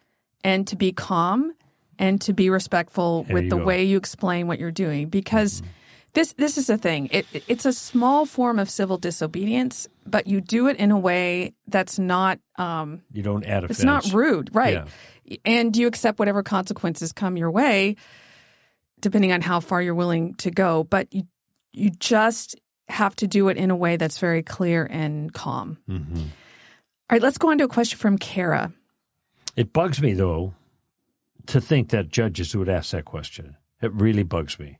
and 0.44 0.68
to 0.68 0.76
be 0.76 0.92
calm 0.92 1.54
and 1.98 2.20
to 2.22 2.34
be 2.34 2.50
respectful 2.50 3.24
there 3.24 3.36
with 3.36 3.50
the 3.50 3.58
go. 3.58 3.64
way 3.64 3.84
you 3.84 3.98
explain 3.98 4.48
what 4.48 4.60
you're 4.60 4.72
doing 4.72 5.08
because 5.08 5.62
mm-hmm. 5.62 5.70
this 6.14 6.34
this 6.34 6.58
is 6.58 6.68
the 6.68 6.78
thing. 6.78 7.10
It, 7.12 7.26
it's 7.48 7.66
a 7.66 7.74
small 7.74 8.26
form 8.26 8.60
of 8.60 8.70
civil 8.70 8.98
disobedience, 8.98 9.88
but 10.06 10.28
you 10.28 10.42
do 10.42 10.68
it 10.68 10.78
in 10.78 10.92
a 10.92 11.00
way 11.00 11.54
that's 11.68 11.98
not 11.98 12.40
um, 12.58 13.02
you 13.12 13.24
don't 13.24 13.46
add 13.46 13.64
offense. 13.64 13.80
It's 13.80 13.86
not 13.86 14.12
rude, 14.12 14.54
right? 14.54 14.86
Yeah. 15.26 15.38
And 15.46 15.76
you 15.76 15.88
accept 15.88 16.20
whatever 16.20 16.44
consequences 16.44 17.12
come 17.12 17.38
your 17.38 17.50
way, 17.50 17.96
depending 19.00 19.32
on 19.32 19.42
how 19.42 19.60
far 19.60 19.82
you're 19.82 19.96
willing 19.96 20.36
to 20.36 20.52
go. 20.52 20.84
But 20.84 21.14
you 21.14 21.24
you 21.72 21.90
just 21.92 22.56
have 22.88 23.16
to 23.18 23.28
do 23.28 23.50
it 23.50 23.58
in 23.58 23.72
a 23.72 23.76
way 23.76 23.98
that's 23.98 24.18
very 24.18 24.44
clear 24.44 24.88
and 24.90 25.34
calm. 25.34 25.78
Mm-hmm. 25.90 26.18
All 26.18 27.16
right, 27.16 27.22
let's 27.22 27.38
go 27.38 27.52
on 27.52 27.58
to 27.60 27.66
a 27.66 27.68
question 27.68 28.00
from 28.00 28.18
Kara. 28.18 28.74
It 29.56 29.74
bugs 29.74 30.02
me 30.02 30.14
though 30.14 30.54
to 31.48 31.62
think 31.62 31.90
that 31.90 32.10
judges 32.10 32.56
would 32.56 32.70
ask 32.70 32.92
that 32.92 33.06
question. 33.06 33.56
It 33.82 33.94
really 33.94 34.24
bugs 34.24 34.60
me. 34.60 34.80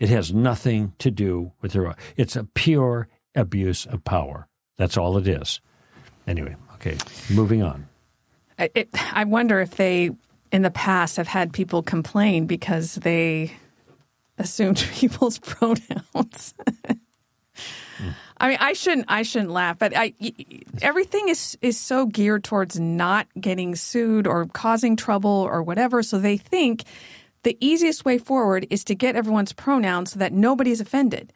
It 0.00 0.08
has 0.10 0.32
nothing 0.32 0.92
to 0.98 1.10
do 1.10 1.52
with 1.60 1.72
their. 1.72 1.94
It's 2.16 2.36
a 2.36 2.44
pure 2.44 3.08
abuse 3.34 3.84
of 3.86 4.04
power. 4.04 4.46
That's 4.76 4.96
all 4.96 5.18
it 5.18 5.26
is. 5.26 5.60
Anyway, 6.26 6.56
Okay, 6.80 6.96
moving 7.28 7.62
on. 7.62 7.88
It, 8.56 8.88
I 9.12 9.24
wonder 9.24 9.60
if 9.60 9.76
they, 9.76 10.10
in 10.52 10.62
the 10.62 10.70
past, 10.70 11.16
have 11.16 11.26
had 11.26 11.52
people 11.52 11.82
complain 11.82 12.46
because 12.46 12.94
they 12.96 13.52
assumed 14.38 14.78
people's 14.94 15.38
pronouns. 15.40 16.54
mm. 17.98 18.14
I 18.40 18.48
mean, 18.48 18.58
I 18.60 18.72
shouldn't. 18.72 19.06
I 19.08 19.22
shouldn't 19.22 19.50
laugh, 19.50 19.78
but 19.78 19.92
I, 19.96 20.14
everything 20.80 21.28
is 21.28 21.58
is 21.60 21.78
so 21.78 22.06
geared 22.06 22.44
towards 22.44 22.78
not 22.78 23.26
getting 23.40 23.74
sued 23.74 24.26
or 24.26 24.46
causing 24.46 24.96
trouble 24.96 25.30
or 25.30 25.62
whatever. 25.62 26.02
So 26.02 26.18
they 26.18 26.36
think 26.36 26.84
the 27.42 27.56
easiest 27.60 28.04
way 28.04 28.18
forward 28.18 28.66
is 28.70 28.84
to 28.84 28.94
get 28.94 29.16
everyone's 29.16 29.52
pronouns 29.52 30.12
so 30.12 30.18
that 30.20 30.32
nobody's 30.32 30.80
offended. 30.80 31.32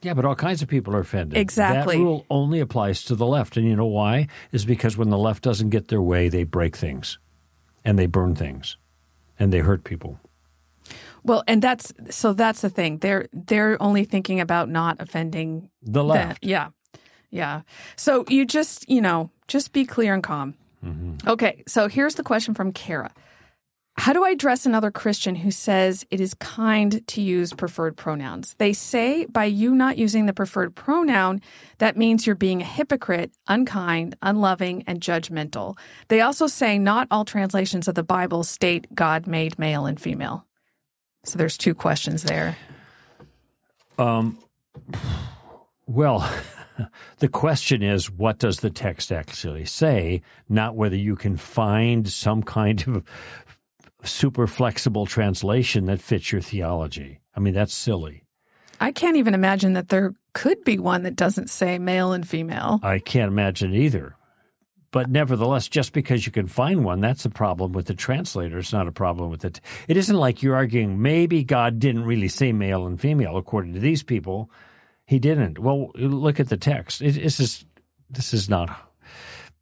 Yeah, 0.00 0.14
but 0.14 0.24
all 0.24 0.36
kinds 0.36 0.62
of 0.62 0.68
people 0.68 0.94
are 0.94 1.00
offended. 1.00 1.36
Exactly. 1.36 1.96
That 1.96 2.02
rule 2.02 2.24
only 2.30 2.60
applies 2.60 3.02
to 3.04 3.16
the 3.16 3.26
left, 3.26 3.56
and 3.56 3.66
you 3.66 3.74
know 3.74 3.86
why? 3.86 4.28
Is 4.52 4.64
because 4.64 4.96
when 4.96 5.10
the 5.10 5.18
left 5.18 5.42
doesn't 5.42 5.70
get 5.70 5.88
their 5.88 6.02
way, 6.02 6.28
they 6.28 6.44
break 6.44 6.76
things, 6.76 7.18
and 7.84 7.98
they 7.98 8.06
burn 8.06 8.36
things, 8.36 8.76
and 9.38 9.52
they 9.52 9.58
hurt 9.58 9.84
people. 9.84 10.20
Well, 11.28 11.44
and 11.46 11.62
that's 11.62 11.92
so 12.10 12.32
that's 12.32 12.62
the 12.62 12.70
thing. 12.70 12.98
They're 12.98 13.28
they're 13.32 13.80
only 13.80 14.04
thinking 14.04 14.40
about 14.40 14.68
not 14.68 14.96
offending 15.00 15.70
The 15.82 16.02
left. 16.02 16.44
yeah. 16.44 16.70
Yeah. 17.30 17.60
So 17.96 18.24
you 18.28 18.46
just, 18.46 18.88
you 18.88 19.02
know, 19.02 19.30
just 19.46 19.72
be 19.74 19.84
clear 19.84 20.14
and 20.14 20.22
calm. 20.22 20.54
Mm-hmm. 20.82 21.28
Okay. 21.28 21.62
So 21.66 21.86
here's 21.86 22.14
the 22.14 22.22
question 22.22 22.54
from 22.54 22.72
Kara. 22.72 23.12
How 23.98 24.12
do 24.12 24.24
I 24.24 24.30
address 24.30 24.64
another 24.64 24.90
Christian 24.92 25.34
who 25.34 25.50
says 25.50 26.06
it 26.10 26.20
is 26.20 26.32
kind 26.34 27.04
to 27.08 27.20
use 27.20 27.52
preferred 27.52 27.96
pronouns? 27.96 28.54
They 28.58 28.72
say 28.72 29.26
by 29.26 29.44
you 29.46 29.74
not 29.74 29.98
using 29.98 30.26
the 30.26 30.32
preferred 30.32 30.74
pronoun, 30.76 31.42
that 31.78 31.96
means 31.96 32.24
you're 32.24 32.36
being 32.36 32.62
a 32.62 32.64
hypocrite, 32.64 33.32
unkind, 33.48 34.16
unloving, 34.22 34.84
and 34.86 35.00
judgmental. 35.00 35.76
They 36.06 36.20
also 36.20 36.46
say 36.46 36.78
not 36.78 37.08
all 37.10 37.24
translations 37.24 37.88
of 37.88 37.96
the 37.96 38.04
Bible 38.04 38.44
state 38.44 38.86
God 38.94 39.26
made 39.26 39.58
male 39.58 39.84
and 39.84 40.00
female. 40.00 40.46
So 41.24 41.38
there's 41.38 41.56
two 41.56 41.74
questions 41.74 42.22
there. 42.22 42.56
Um, 43.98 44.38
well, 45.86 46.28
the 47.18 47.28
question 47.28 47.82
is, 47.82 48.10
what 48.10 48.38
does 48.38 48.60
the 48.60 48.70
text 48.70 49.12
actually 49.12 49.64
say? 49.64 50.22
Not 50.48 50.76
whether 50.76 50.96
you 50.96 51.16
can 51.16 51.36
find 51.36 52.08
some 52.08 52.42
kind 52.42 52.82
of 52.86 53.04
super 54.04 54.46
flexible 54.46 55.06
translation 55.06 55.86
that 55.86 56.00
fits 56.00 56.30
your 56.32 56.40
theology. 56.40 57.20
I 57.34 57.40
mean, 57.40 57.54
that's 57.54 57.74
silly. 57.74 58.24
I 58.80 58.92
can't 58.92 59.16
even 59.16 59.34
imagine 59.34 59.72
that 59.72 59.88
there 59.88 60.14
could 60.34 60.62
be 60.62 60.78
one 60.78 61.02
that 61.02 61.16
doesn't 61.16 61.50
say 61.50 61.78
male 61.78 62.12
and 62.12 62.26
female. 62.26 62.78
I 62.82 63.00
can't 63.00 63.30
imagine 63.30 63.74
either. 63.74 64.14
But 64.90 65.10
nevertheless, 65.10 65.68
just 65.68 65.92
because 65.92 66.24
you 66.24 66.32
can 66.32 66.46
find 66.46 66.84
one, 66.84 67.00
that's 67.00 67.26
a 67.26 67.30
problem 67.30 67.72
with 67.72 67.86
the 67.86 67.94
translator. 67.94 68.58
It's 68.58 68.72
not 68.72 68.88
a 68.88 68.92
problem 68.92 69.30
with 69.30 69.44
it. 69.44 69.60
It 69.86 69.98
isn't 69.98 70.16
like 70.16 70.42
you're 70.42 70.56
arguing 70.56 71.02
maybe 71.02 71.44
God 71.44 71.78
didn't 71.78 72.04
really 72.04 72.28
say 72.28 72.52
male 72.52 72.86
and 72.86 72.98
female 72.98 73.36
according 73.36 73.74
to 73.74 73.80
these 73.80 74.02
people. 74.02 74.50
He 75.04 75.18
didn't. 75.18 75.58
Well, 75.58 75.90
look 75.94 76.40
at 76.40 76.48
the 76.48 76.56
text. 76.56 77.02
It, 77.02 77.12
this 77.14 77.38
is 77.38 77.64
this 78.10 78.32
is 78.32 78.48
not. 78.48 78.70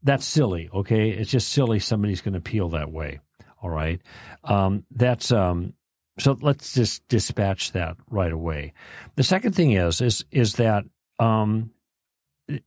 That's 0.03 0.25
silly. 0.25 0.71
Okay, 0.73 1.11
it's 1.11 1.31
just 1.31 1.49
silly. 1.49 1.81
Somebody's 1.81 2.21
going 2.21 2.35
to 2.35 2.41
peel 2.41 2.69
that 2.71 2.93
way. 2.93 3.19
All 3.61 3.71
right. 3.71 4.01
Um, 4.45 4.85
that's 4.93 5.33
um, 5.33 5.73
so. 6.19 6.37
Let's 6.41 6.75
just 6.75 7.07
dispatch 7.09 7.73
that 7.73 7.97
right 8.09 8.31
away. 8.31 8.75
The 9.17 9.25
second 9.25 9.55
thing 9.55 9.73
is 9.73 10.01
is 10.01 10.25
is 10.31 10.55
that 10.55 10.85
um, 11.19 11.71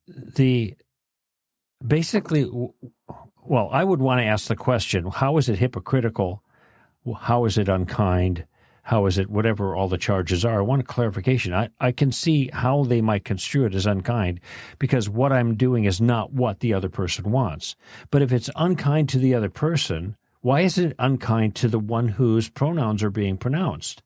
the 0.07 0.75
basically, 1.85 2.49
well, 3.43 3.69
I 3.71 3.83
would 3.83 3.99
want 3.99 4.21
to 4.21 4.25
ask 4.25 4.47
the 4.47 4.55
question: 4.55 5.09
How 5.11 5.37
is 5.37 5.49
it 5.49 5.59
hypocritical? 5.59 6.43
How 7.19 7.45
is 7.45 7.57
it 7.57 7.69
unkind? 7.69 8.45
How 8.83 9.05
is 9.05 9.19
it 9.19 9.29
whatever 9.29 9.75
all 9.75 9.87
the 9.87 9.99
charges 9.99 10.43
are? 10.43 10.59
I 10.59 10.63
want 10.63 10.81
a 10.81 10.85
clarification. 10.85 11.53
I, 11.53 11.69
I 11.79 11.91
can 11.91 12.11
see 12.11 12.49
how 12.51 12.83
they 12.83 13.01
might 13.01 13.23
construe 13.23 13.65
it 13.65 13.75
as 13.75 13.85
unkind 13.85 14.39
because 14.79 15.07
what 15.07 15.31
I'm 15.31 15.55
doing 15.55 15.85
is 15.85 16.01
not 16.01 16.33
what 16.33 16.59
the 16.59 16.73
other 16.73 16.89
person 16.89 17.29
wants. 17.29 17.75
But 18.09 18.23
if 18.23 18.31
it's 18.31 18.49
unkind 18.55 19.07
to 19.09 19.19
the 19.19 19.35
other 19.35 19.49
person, 19.49 20.17
why 20.41 20.61
is 20.61 20.79
it 20.79 20.95
unkind 20.97 21.55
to 21.57 21.67
the 21.67 21.77
one 21.77 22.07
whose 22.07 22.49
pronouns 22.49 23.03
are 23.03 23.11
being 23.11 23.37
pronounced? 23.37 24.01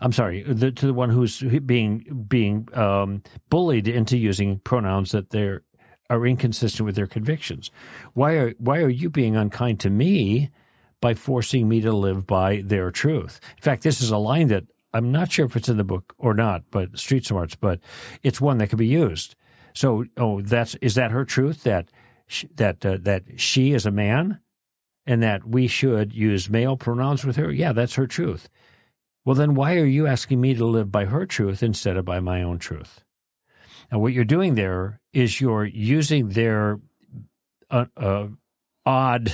I'm 0.00 0.12
sorry, 0.12 0.42
the, 0.42 0.70
to 0.70 0.86
the 0.86 0.92
one 0.92 1.08
who's 1.08 1.40
being 1.40 2.26
being 2.28 2.68
um, 2.74 3.22
bullied 3.48 3.88
into 3.88 4.18
using 4.18 4.58
pronouns 4.58 5.12
that 5.12 5.30
they're 5.30 5.62
are 6.10 6.26
inconsistent 6.26 6.84
with 6.84 6.96
their 6.96 7.06
convictions. 7.06 7.70
Why 8.12 8.34
are 8.34 8.54
why 8.58 8.78
are 8.78 8.88
you 8.88 9.10
being 9.10 9.36
unkind 9.36 9.80
to 9.80 9.90
me 9.90 10.50
by 11.00 11.14
forcing 11.14 11.68
me 11.68 11.80
to 11.80 11.92
live 11.92 12.26
by 12.26 12.62
their 12.64 12.90
truth? 12.90 13.40
In 13.56 13.62
fact, 13.62 13.82
this 13.82 14.00
is 14.00 14.10
a 14.10 14.18
line 14.18 14.48
that 14.48 14.64
I'm 14.92 15.10
not 15.10 15.32
sure 15.32 15.46
if 15.46 15.56
it's 15.56 15.68
in 15.68 15.76
the 15.76 15.84
book 15.84 16.14
or 16.18 16.34
not, 16.34 16.62
but 16.70 16.98
Street 16.98 17.26
Smarts, 17.26 17.56
but 17.56 17.80
it's 18.22 18.40
one 18.40 18.58
that 18.58 18.68
could 18.68 18.78
be 18.78 18.86
used. 18.86 19.34
So, 19.74 20.04
oh, 20.16 20.40
that's 20.40 20.76
is 20.76 20.94
that 20.94 21.10
her 21.10 21.24
truth 21.24 21.64
that 21.64 21.88
sh- 22.26 22.44
that 22.54 22.84
uh, 22.86 22.98
that 23.00 23.40
she 23.40 23.72
is 23.72 23.86
a 23.86 23.90
man, 23.90 24.40
and 25.06 25.22
that 25.22 25.46
we 25.46 25.66
should 25.66 26.12
use 26.12 26.48
male 26.48 26.76
pronouns 26.76 27.24
with 27.24 27.36
her? 27.36 27.50
Yeah, 27.50 27.72
that's 27.72 27.94
her 27.94 28.06
truth. 28.06 28.48
Well, 29.24 29.34
then 29.34 29.54
why 29.54 29.76
are 29.76 29.86
you 29.86 30.06
asking 30.06 30.40
me 30.40 30.54
to 30.54 30.66
live 30.66 30.92
by 30.92 31.06
her 31.06 31.26
truth 31.26 31.62
instead 31.62 31.96
of 31.96 32.04
by 32.04 32.20
my 32.20 32.42
own 32.42 32.58
truth? 32.58 33.03
And 33.90 34.00
what 34.00 34.12
you're 34.12 34.24
doing 34.24 34.54
there 34.54 35.00
is 35.12 35.40
you're 35.40 35.64
using 35.64 36.30
their 36.30 36.80
uh, 37.70 37.86
uh, 37.96 38.26
odd 38.84 39.32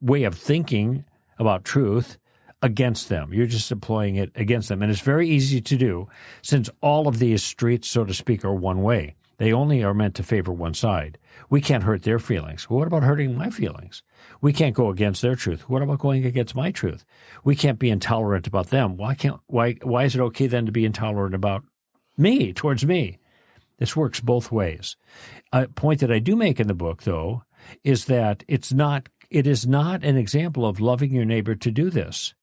way 0.00 0.24
of 0.24 0.34
thinking 0.34 1.04
about 1.38 1.64
truth 1.64 2.18
against 2.62 3.08
them. 3.08 3.32
You're 3.32 3.46
just 3.46 3.72
employing 3.72 4.16
it 4.16 4.32
against 4.34 4.68
them. 4.68 4.82
And 4.82 4.90
it's 4.90 5.00
very 5.00 5.28
easy 5.28 5.60
to 5.60 5.76
do 5.76 6.08
since 6.42 6.68
all 6.80 7.08
of 7.08 7.18
these 7.18 7.42
streets, 7.42 7.88
so 7.88 8.04
to 8.04 8.14
speak, 8.14 8.44
are 8.44 8.54
one 8.54 8.82
way. 8.82 9.14
They 9.38 9.54
only 9.54 9.82
are 9.82 9.94
meant 9.94 10.16
to 10.16 10.22
favor 10.22 10.52
one 10.52 10.74
side. 10.74 11.16
We 11.48 11.62
can't 11.62 11.84
hurt 11.84 12.02
their 12.02 12.18
feelings. 12.18 12.68
What 12.68 12.86
about 12.86 13.02
hurting 13.02 13.38
my 13.38 13.48
feelings? 13.48 14.02
We 14.42 14.52
can't 14.52 14.74
go 14.74 14.90
against 14.90 15.22
their 15.22 15.34
truth. 15.34 15.66
What 15.66 15.80
about 15.80 15.98
going 15.98 16.26
against 16.26 16.54
my 16.54 16.70
truth? 16.70 17.06
We 17.42 17.56
can't 17.56 17.78
be 17.78 17.88
intolerant 17.88 18.46
about 18.46 18.68
them. 18.68 18.98
Why 18.98 19.14
can't 19.14 19.40
why 19.46 19.76
why 19.82 20.04
is 20.04 20.14
it 20.14 20.20
okay 20.20 20.46
then 20.46 20.66
to 20.66 20.72
be 20.72 20.84
intolerant 20.84 21.34
about 21.34 21.64
me 22.18 22.52
towards 22.52 22.84
me? 22.84 23.19
This 23.80 23.96
works 23.96 24.20
both 24.20 24.52
ways. 24.52 24.96
A 25.52 25.66
point 25.66 26.00
that 26.00 26.12
I 26.12 26.20
do 26.20 26.36
make 26.36 26.60
in 26.60 26.68
the 26.68 26.74
book 26.74 27.02
though 27.02 27.42
is 27.82 28.04
that 28.04 28.44
it's 28.46 28.72
not 28.72 29.08
it 29.30 29.46
is 29.46 29.66
not 29.66 30.04
an 30.04 30.16
example 30.16 30.66
of 30.66 30.80
loving 30.80 31.12
your 31.12 31.24
neighbor 31.24 31.54
to 31.56 31.70
do 31.70 31.90
this. 31.90 32.34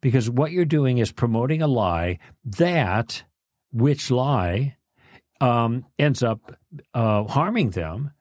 Because 0.00 0.30
what 0.30 0.52
you're 0.52 0.64
doing 0.64 0.98
is 0.98 1.10
promoting 1.10 1.62
a 1.62 1.66
lie 1.66 2.18
that 2.44 3.24
which 3.72 4.10
lie 4.10 4.76
um, 5.40 5.84
ends 5.98 6.22
up 6.22 6.56
uh, 6.92 7.24
harming 7.24 7.70
them. 7.70 8.12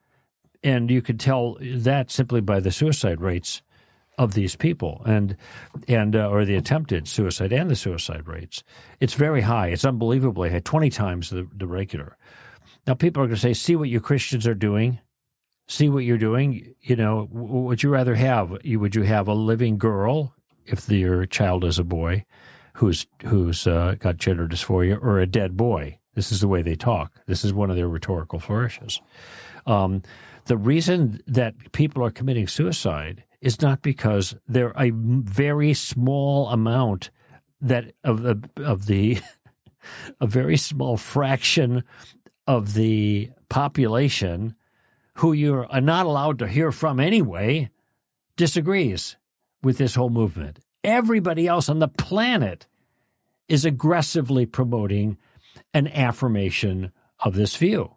And 0.63 0.89
you 0.89 1.01
could 1.01 1.19
tell 1.19 1.57
that 1.61 2.11
simply 2.11 2.41
by 2.41 2.59
the 2.59 2.71
suicide 2.71 3.19
rates 3.19 3.61
of 4.17 4.35
these 4.35 4.55
people 4.55 5.01
and 5.05 5.35
and 5.87 6.15
uh, 6.15 6.29
or 6.29 6.45
the 6.45 6.55
attempted 6.55 7.07
suicide 7.07 7.51
and 7.51 7.69
the 7.69 7.75
suicide 7.75 8.27
rates. 8.27 8.63
It's 8.99 9.15
very 9.15 9.41
high. 9.41 9.69
It's 9.69 9.83
unbelievably 9.83 10.51
high, 10.51 10.59
20 10.59 10.89
times 10.91 11.29
the, 11.29 11.47
the 11.53 11.67
regular. 11.67 12.15
Now 12.87 12.93
people 12.93 13.23
are 13.23 13.27
going 13.27 13.35
to 13.35 13.41
say, 13.41 13.53
"See 13.53 13.75
what 13.75 13.89
you 13.89 13.99
Christians 13.99 14.47
are 14.47 14.55
doing? 14.55 14.99
See 15.67 15.89
what 15.89 16.03
you're 16.03 16.17
doing? 16.17 16.75
You 16.81 16.95
know, 16.95 17.27
would 17.31 17.83
you 17.83 17.89
rather 17.89 18.15
have 18.15 18.57
would 18.63 18.95
you 18.95 19.03
have 19.03 19.27
a 19.27 19.33
living 19.33 19.77
girl 19.77 20.33
if 20.65 20.89
your 20.89 21.25
child 21.25 21.63
is 21.63 21.79
a 21.79 21.83
boy 21.83 22.25
who's 22.75 23.07
who's 23.23 23.67
uh, 23.67 23.95
got 23.99 24.17
gender 24.17 24.47
dysphoria 24.47 25.01
or 25.01 25.19
a 25.19 25.27
dead 25.27 25.57
boy?" 25.57 25.99
This 26.15 26.31
is 26.31 26.41
the 26.41 26.47
way 26.47 26.61
they 26.61 26.75
talk. 26.75 27.11
This 27.25 27.43
is 27.43 27.53
one 27.53 27.71
of 27.71 27.75
their 27.75 27.87
rhetorical 27.87 28.39
flourishes. 28.39 29.01
Um, 29.65 30.03
the 30.45 30.57
reason 30.57 31.21
that 31.25 31.55
people 31.71 32.03
are 32.03 32.11
committing 32.11 32.47
suicide 32.47 33.23
is 33.41 33.61
not 33.61 33.81
because 33.81 34.35
they're 34.47 34.73
a 34.77 34.91
very 34.91 35.73
small 35.73 36.49
amount 36.49 37.09
that 37.61 37.93
of 38.03 38.21
the 38.21 38.49
of 38.57 38.85
the 38.85 39.19
a 40.21 40.27
very 40.27 40.57
small 40.57 40.97
fraction 40.97 41.83
of 42.47 42.73
the 42.73 43.31
population 43.49 44.55
who 45.15 45.33
you're 45.33 45.71
uh, 45.73 45.79
not 45.79 46.05
allowed 46.05 46.39
to 46.39 46.47
hear 46.47 46.71
from 46.71 46.99
anyway 46.99 47.69
disagrees 48.35 49.15
with 49.61 49.77
this 49.77 49.95
whole 49.95 50.09
movement. 50.09 50.59
Everybody 50.83 51.47
else 51.47 51.69
on 51.69 51.79
the 51.79 51.87
planet 51.87 52.67
is 53.47 53.65
aggressively 53.65 54.45
promoting 54.45 55.17
an 55.73 55.87
affirmation 55.87 56.91
of 57.19 57.35
this 57.35 57.55
view. 57.55 57.95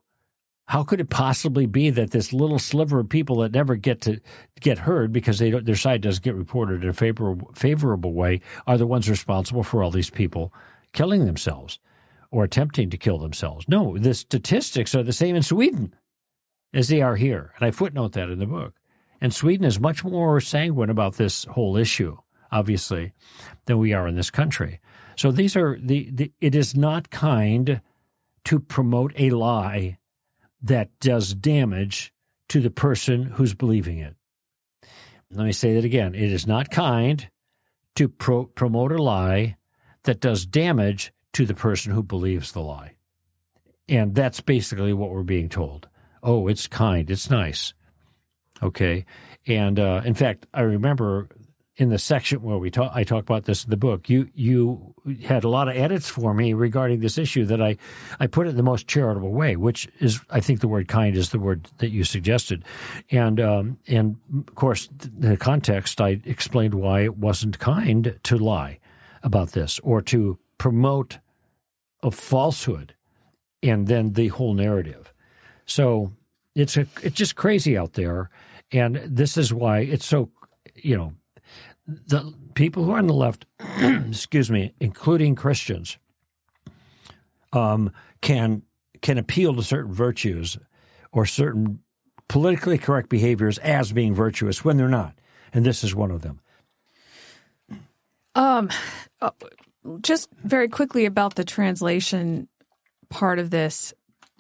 How 0.67 0.83
could 0.83 1.01
it 1.01 1.11
possibly 1.11 1.67
be 1.67 1.91
that 1.91 2.11
this 2.11 2.33
little 2.33 2.59
sliver 2.59 3.01
of 3.01 3.09
people 3.09 3.37
that 3.39 3.53
never 3.53 3.77
get 3.77 4.01
to 4.03 4.21
get 4.61 4.79
heard 4.79 5.13
because 5.13 5.39
they 5.39 5.51
their 5.51 5.77
side 5.77 6.01
doesn't 6.01 6.25
get 6.25 6.35
reported 6.35 6.83
in 6.83 6.91
a 6.91 6.93
favorable, 6.93 7.53
favorable 7.55 8.13
way 8.13 8.41
are 8.67 8.77
the 8.77 8.87
ones 8.87 9.09
responsible 9.09 9.63
for 9.63 9.83
all 9.83 9.93
these 9.93 10.11
people 10.11 10.53
killing 10.93 11.25
themselves 11.25 11.79
or 12.37 12.45
attempting 12.45 12.91
to 12.91 12.99
kill 12.99 13.17
themselves? 13.17 13.67
No, 13.67 13.97
the 13.97 14.13
statistics 14.13 14.95
are 14.95 15.03
the 15.03 15.13
same 15.13 15.37
in 15.37 15.43
Sweden 15.43 15.95
as 16.75 16.89
they 16.89 17.01
are 17.01 17.17
here, 17.17 17.55
and 17.57 17.67
I 17.67 17.71
footnote 17.71 18.13
that 18.13 18.29
in 18.29 18.39
the 18.39 18.47
book. 18.47 18.75
And 19.23 19.33
Sweden 19.33 19.65
is 19.65 19.81
much 19.81 20.05
more 20.05 20.39
sanguine 20.43 20.91
about 20.91 21.15
this 21.15 21.45
whole 21.45 21.79
issue, 21.79 22.19
obviously, 22.53 23.15
than 23.65 23.79
we 23.79 23.95
are 23.95 24.07
in 24.07 24.17
this 24.17 24.31
country. 24.31 24.81
So 25.17 25.33
these 25.33 25.57
are 25.57 25.79
the, 25.81 26.11
the 26.13 26.31
it 26.43 26.55
is 26.55 26.77
not 26.77 27.09
kind 27.09 27.81
to 28.45 28.61
promote 28.61 29.15
a 29.17 29.31
lie 29.31 29.97
that 30.61 30.91
does 31.01 31.33
damage 31.33 32.13
to 32.51 32.61
the 32.61 32.71
person 32.71 33.25
who's 33.25 33.55
believing 33.55 33.99
it. 33.99 34.15
Let 35.31 35.47
me 35.47 35.53
say 35.53 35.73
that 35.75 35.87
again. 35.87 36.15
It 36.15 36.31
is 36.31 36.47
not 36.47 36.71
kind 36.71 37.31
to 37.95 38.11
pro- 38.11 38.45
promote 38.45 38.93
a 38.93 39.03
lie 39.03 39.57
that 40.05 40.21
does 40.21 40.45
damage 40.45 41.15
to 41.37 41.45
the 41.45 41.53
person 41.53 41.93
who 41.93 42.03
believes 42.03 42.53
the 42.53 42.63
lie. 42.63 42.95
And 43.91 44.15
that's 44.15 44.41
basically 44.41 44.95
what 44.95 45.11
we're 45.11 45.23
being 45.23 45.51
told. 45.51 45.87
Oh, 46.23 46.49
it's 46.49 46.67
kind, 46.67 47.11
it's 47.11 47.29
nice. 47.29 47.75
Okay. 48.63 49.05
And 49.47 49.79
uh, 49.79 50.01
in 50.07 50.15
fact, 50.15 50.47
I 50.55 50.63
remember 50.63 51.29
in 51.77 51.91
the 51.91 51.99
section 51.99 52.41
where 52.41 52.57
we 52.57 52.71
talk, 52.71 52.91
I 52.95 53.05
talk 53.05 53.23
about 53.23 53.45
this 53.45 53.65
in 53.65 53.71
the 53.71 53.77
book. 53.77 54.09
You 54.09 54.31
you 54.35 54.95
had 55.27 55.45
a 55.45 55.51
lot 55.51 55.69
of 55.69 55.77
edits 55.77 56.09
for 56.09 56.33
me 56.33 56.55
regarding 56.55 57.01
this 57.01 57.19
issue 57.19 57.45
that 57.45 57.61
I 57.61 57.77
I 58.19 58.29
put 58.29 58.47
it 58.47 58.51
in 58.51 58.57
the 58.57 58.63
most 58.63 58.89
charitable 58.89 59.33
way, 59.33 59.57
which 59.57 59.91
is 60.01 60.21
I 60.31 60.41
think 60.41 60.61
the 60.61 60.69
word 60.69 60.89
kind 60.89 61.15
is 61.15 61.31
the 61.31 61.39
word 61.39 61.69
that 61.79 61.91
you 61.91 62.03
suggested, 62.03 62.65
and 63.11 63.39
um, 63.41 63.79
and 63.87 64.17
of 64.39 64.55
course 64.55 64.89
the 65.19 65.37
context 65.37 66.01
I 66.01 66.19
explained 66.25 66.73
why 66.73 67.01
it 67.01 67.19
wasn't 67.19 67.59
kind 67.59 68.19
to 68.23 68.39
lie 68.39 68.79
about 69.23 69.53
this 69.53 69.79
or 69.81 70.01
to 70.01 70.39
promote 70.57 71.19
a 72.03 72.11
falsehood, 72.11 72.95
and 73.63 73.87
then 73.87 74.13
the 74.13 74.29
whole 74.29 74.55
narrative. 74.55 75.13
So 75.67 76.13
it's 76.55 76.77
a 76.77 76.87
it's 77.03 77.17
just 77.17 77.37
crazy 77.37 77.77
out 77.77 77.95
there, 77.95 78.31
and 78.73 78.97
this 79.05 79.37
is 79.37 79.53
why 79.53 79.81
it's 79.81 80.07
so 80.07 80.31
you 80.75 80.97
know 80.97 81.13
the 81.87 82.35
people 82.55 82.85
who 82.85 82.93
are 82.93 82.99
on 82.99 83.07
the 83.07 83.15
left, 83.15 83.47
excuse 83.79 84.51
me, 84.51 84.73
including 84.81 85.35
Christians, 85.35 85.99
um, 87.53 87.93
can 88.21 88.63
can 89.03 89.19
appeal 89.19 89.55
to 89.55 89.63
certain 89.63 89.93
virtues 89.93 90.59
or 91.13 91.27
certain 91.27 91.81
politically 92.29 92.79
correct 92.79 93.09
behaviors 93.09 93.59
as 93.59 93.93
being 93.93 94.15
virtuous 94.15 94.65
when 94.65 94.77
they're 94.77 94.89
not, 94.89 95.15
and 95.53 95.65
this 95.65 95.85
is 95.85 95.95
one 95.95 96.11
of 96.11 96.23
them. 96.23 96.41
Um, 98.35 98.69
uh, 99.21 99.31
just 100.03 100.29
very 100.45 100.69
quickly 100.69 101.05
about 101.07 101.35
the 101.35 101.45
translation 101.45 102.49
part 103.09 103.39
of 103.39 103.51
this, 103.51 103.95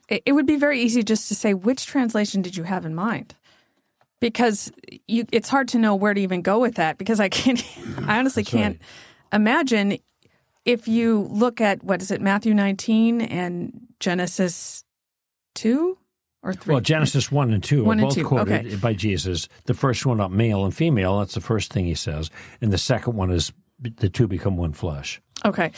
it, 0.09 0.33
would 0.33 0.47
be 0.47 0.57
very 0.57 0.81
easy 0.81 1.03
just 1.03 1.29
to 1.29 1.35
say 1.35 1.55
which 1.55 1.87
translation 1.87 2.43
did 2.43 2.57
you 2.57 2.63
have 2.63 2.87
in 2.87 2.95
mind 2.95 3.35
because 4.21 4.73
you, 5.07 5.27
it's 5.33 5.49
hard 5.49 5.69
to 5.69 5.79
know 5.79 5.95
where 5.95 6.15
to 6.15 6.21
even 6.21 6.43
go 6.43 6.59
with 6.59 6.77
that 6.77 6.99
because 6.99 7.21
I 7.21 7.29
can't, 7.29 7.63
I 8.07 8.19
honestly 8.19 8.43
That's 8.43 8.53
can't 8.53 8.79
right. 8.81 9.37
imagine 9.37 9.99
if 10.65 10.89
you 10.89 11.29
look 11.31 11.61
at 11.61 11.83
what 11.83 12.03
is 12.03 12.11
it, 12.11 12.21
Matthew 12.21 12.55
19 12.55 13.21
and 13.21 13.73
Genesis 14.01 14.85
2 15.55 15.97
or 16.43 16.53
3? 16.53 16.75
Well, 16.75 16.81
Genesis 16.81 17.31
1 17.31 17.53
and 17.53 17.63
2 17.63 17.85
One 17.85 18.01
are 18.01 18.05
both 18.05 18.15
two, 18.15 18.25
quoted 18.25 18.67
okay. 18.67 18.77
by 18.77 18.93
Jesus. 18.93 19.49
The 19.65 19.75
first 19.75 20.07
one 20.07 20.17
about 20.17 20.33
male 20.33 20.65
and 20.65 20.75
female, 20.75 21.19
that's 21.19 21.35
the 21.35 21.41
first 21.41 21.73
thing 21.73 21.85
he 21.85 21.95
says. 21.95 22.31
And 22.61 22.73
the 22.73 22.79
second 22.79 23.15
one 23.15 23.31
is 23.31 23.53
the 23.81 24.09
two 24.09 24.27
become 24.27 24.57
one 24.57 24.73
flesh. 24.73 25.21
Okay. 25.47 25.73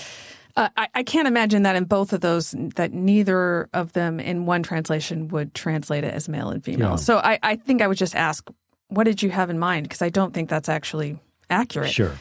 Uh, 0.57 0.69
I, 0.77 0.89
I 0.95 1.03
can't 1.05 1.29
imagine 1.29 1.63
that 1.63 1.77
in 1.77 1.85
both 1.85 2.13
of 2.13 2.21
those, 2.21 2.53
that 2.75 2.93
neither 2.93 3.69
of 3.73 3.93
them 3.93 4.19
in 4.19 4.45
one 4.47 4.65
translation 4.65 5.29
would 5.29 5.55
translate 5.55 6.03
it 6.03 6.13
as 6.13 6.29
male 6.29 6.51
and 6.51 6.65
female. 6.65 6.97
So 6.99 7.19
I, 7.19 7.39
I 7.43 7.57
think 7.57 7.81
I 7.81 7.87
would 7.87 7.99
just 7.99 8.17
ask, 8.17 8.49
what 8.89 9.05
did 9.05 9.23
you 9.23 9.31
have 9.31 9.51
in 9.51 9.59
mind? 9.59 9.85
Because 9.85 10.03
I 10.03 10.09
don't 10.09 10.35
think 10.35 10.49
that's 10.49 10.69
actually 10.69 11.21
accurate. 11.49 11.93
Sure. 11.93 12.19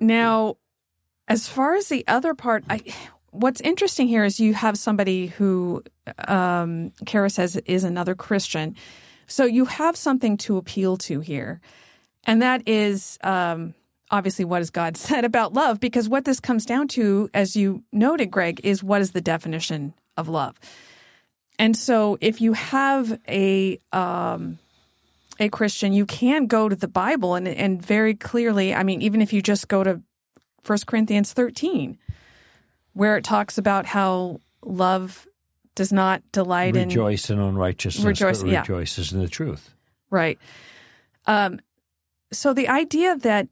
Now, 0.00 0.56
as 1.28 1.46
far 1.48 1.74
as 1.74 1.88
the 1.88 2.04
other 2.08 2.34
part, 2.34 2.64
I, 2.68 2.80
what's 3.30 3.60
interesting 3.60 4.08
here 4.08 4.24
is 4.24 4.40
you 4.40 4.54
have 4.54 4.76
somebody 4.76 5.28
who 5.28 5.82
um, 6.26 6.92
Kara 7.06 7.30
says 7.30 7.56
is 7.56 7.84
another 7.84 8.14
Christian. 8.14 8.74
So 9.26 9.44
you 9.44 9.66
have 9.66 9.96
something 9.96 10.36
to 10.38 10.56
appeal 10.56 10.96
to 10.98 11.20
here. 11.20 11.60
And 12.24 12.42
that 12.42 12.68
is 12.68 13.18
um, 13.22 13.74
obviously 14.12 14.44
what 14.44 14.58
has 14.58 14.70
God 14.70 14.96
said 15.08 15.24
about 15.24 15.54
love, 15.54 15.80
because 15.80 16.08
what 16.08 16.24
this 16.24 16.38
comes 16.38 16.64
down 16.66 16.86
to, 16.88 17.28
as 17.34 17.56
you 17.56 17.82
noted, 17.90 18.30
Greg, 18.30 18.60
is 18.62 18.84
what 18.84 19.00
is 19.00 19.10
the 19.12 19.20
definition 19.20 19.94
of 20.16 20.28
love. 20.28 20.60
And 21.58 21.76
so 21.76 22.18
if 22.20 22.40
you 22.40 22.52
have 22.52 23.18
a 23.28 23.78
um, 23.92 24.58
a 25.40 25.48
Christian, 25.48 25.92
you 25.92 26.06
can 26.06 26.46
go 26.46 26.68
to 26.68 26.76
the 26.76 26.88
Bible 26.88 27.34
and 27.34 27.48
and 27.48 27.84
very 27.84 28.14
clearly, 28.14 28.74
I 28.74 28.82
mean, 28.82 29.02
even 29.02 29.20
if 29.22 29.32
you 29.32 29.42
just 29.42 29.68
go 29.68 29.82
to 29.82 30.00
1 30.66 30.78
Corinthians 30.86 31.32
13, 31.32 31.98
where 32.94 33.16
it 33.16 33.24
talks 33.24 33.58
about 33.58 33.86
how 33.86 34.40
love 34.64 35.26
does 35.74 35.92
not 35.92 36.22
delight 36.32 36.76
in 36.76 36.88
Rejoice 36.88 37.30
in 37.30 37.38
unrighteousness, 37.38 38.04
Rejoice- 38.04 38.44
yeah. 38.44 38.60
rejoices 38.60 39.12
in 39.12 39.20
the 39.20 39.28
truth. 39.28 39.74
Right. 40.10 40.38
Um, 41.26 41.60
so 42.32 42.52
the 42.52 42.68
idea 42.68 43.16
that 43.18 43.48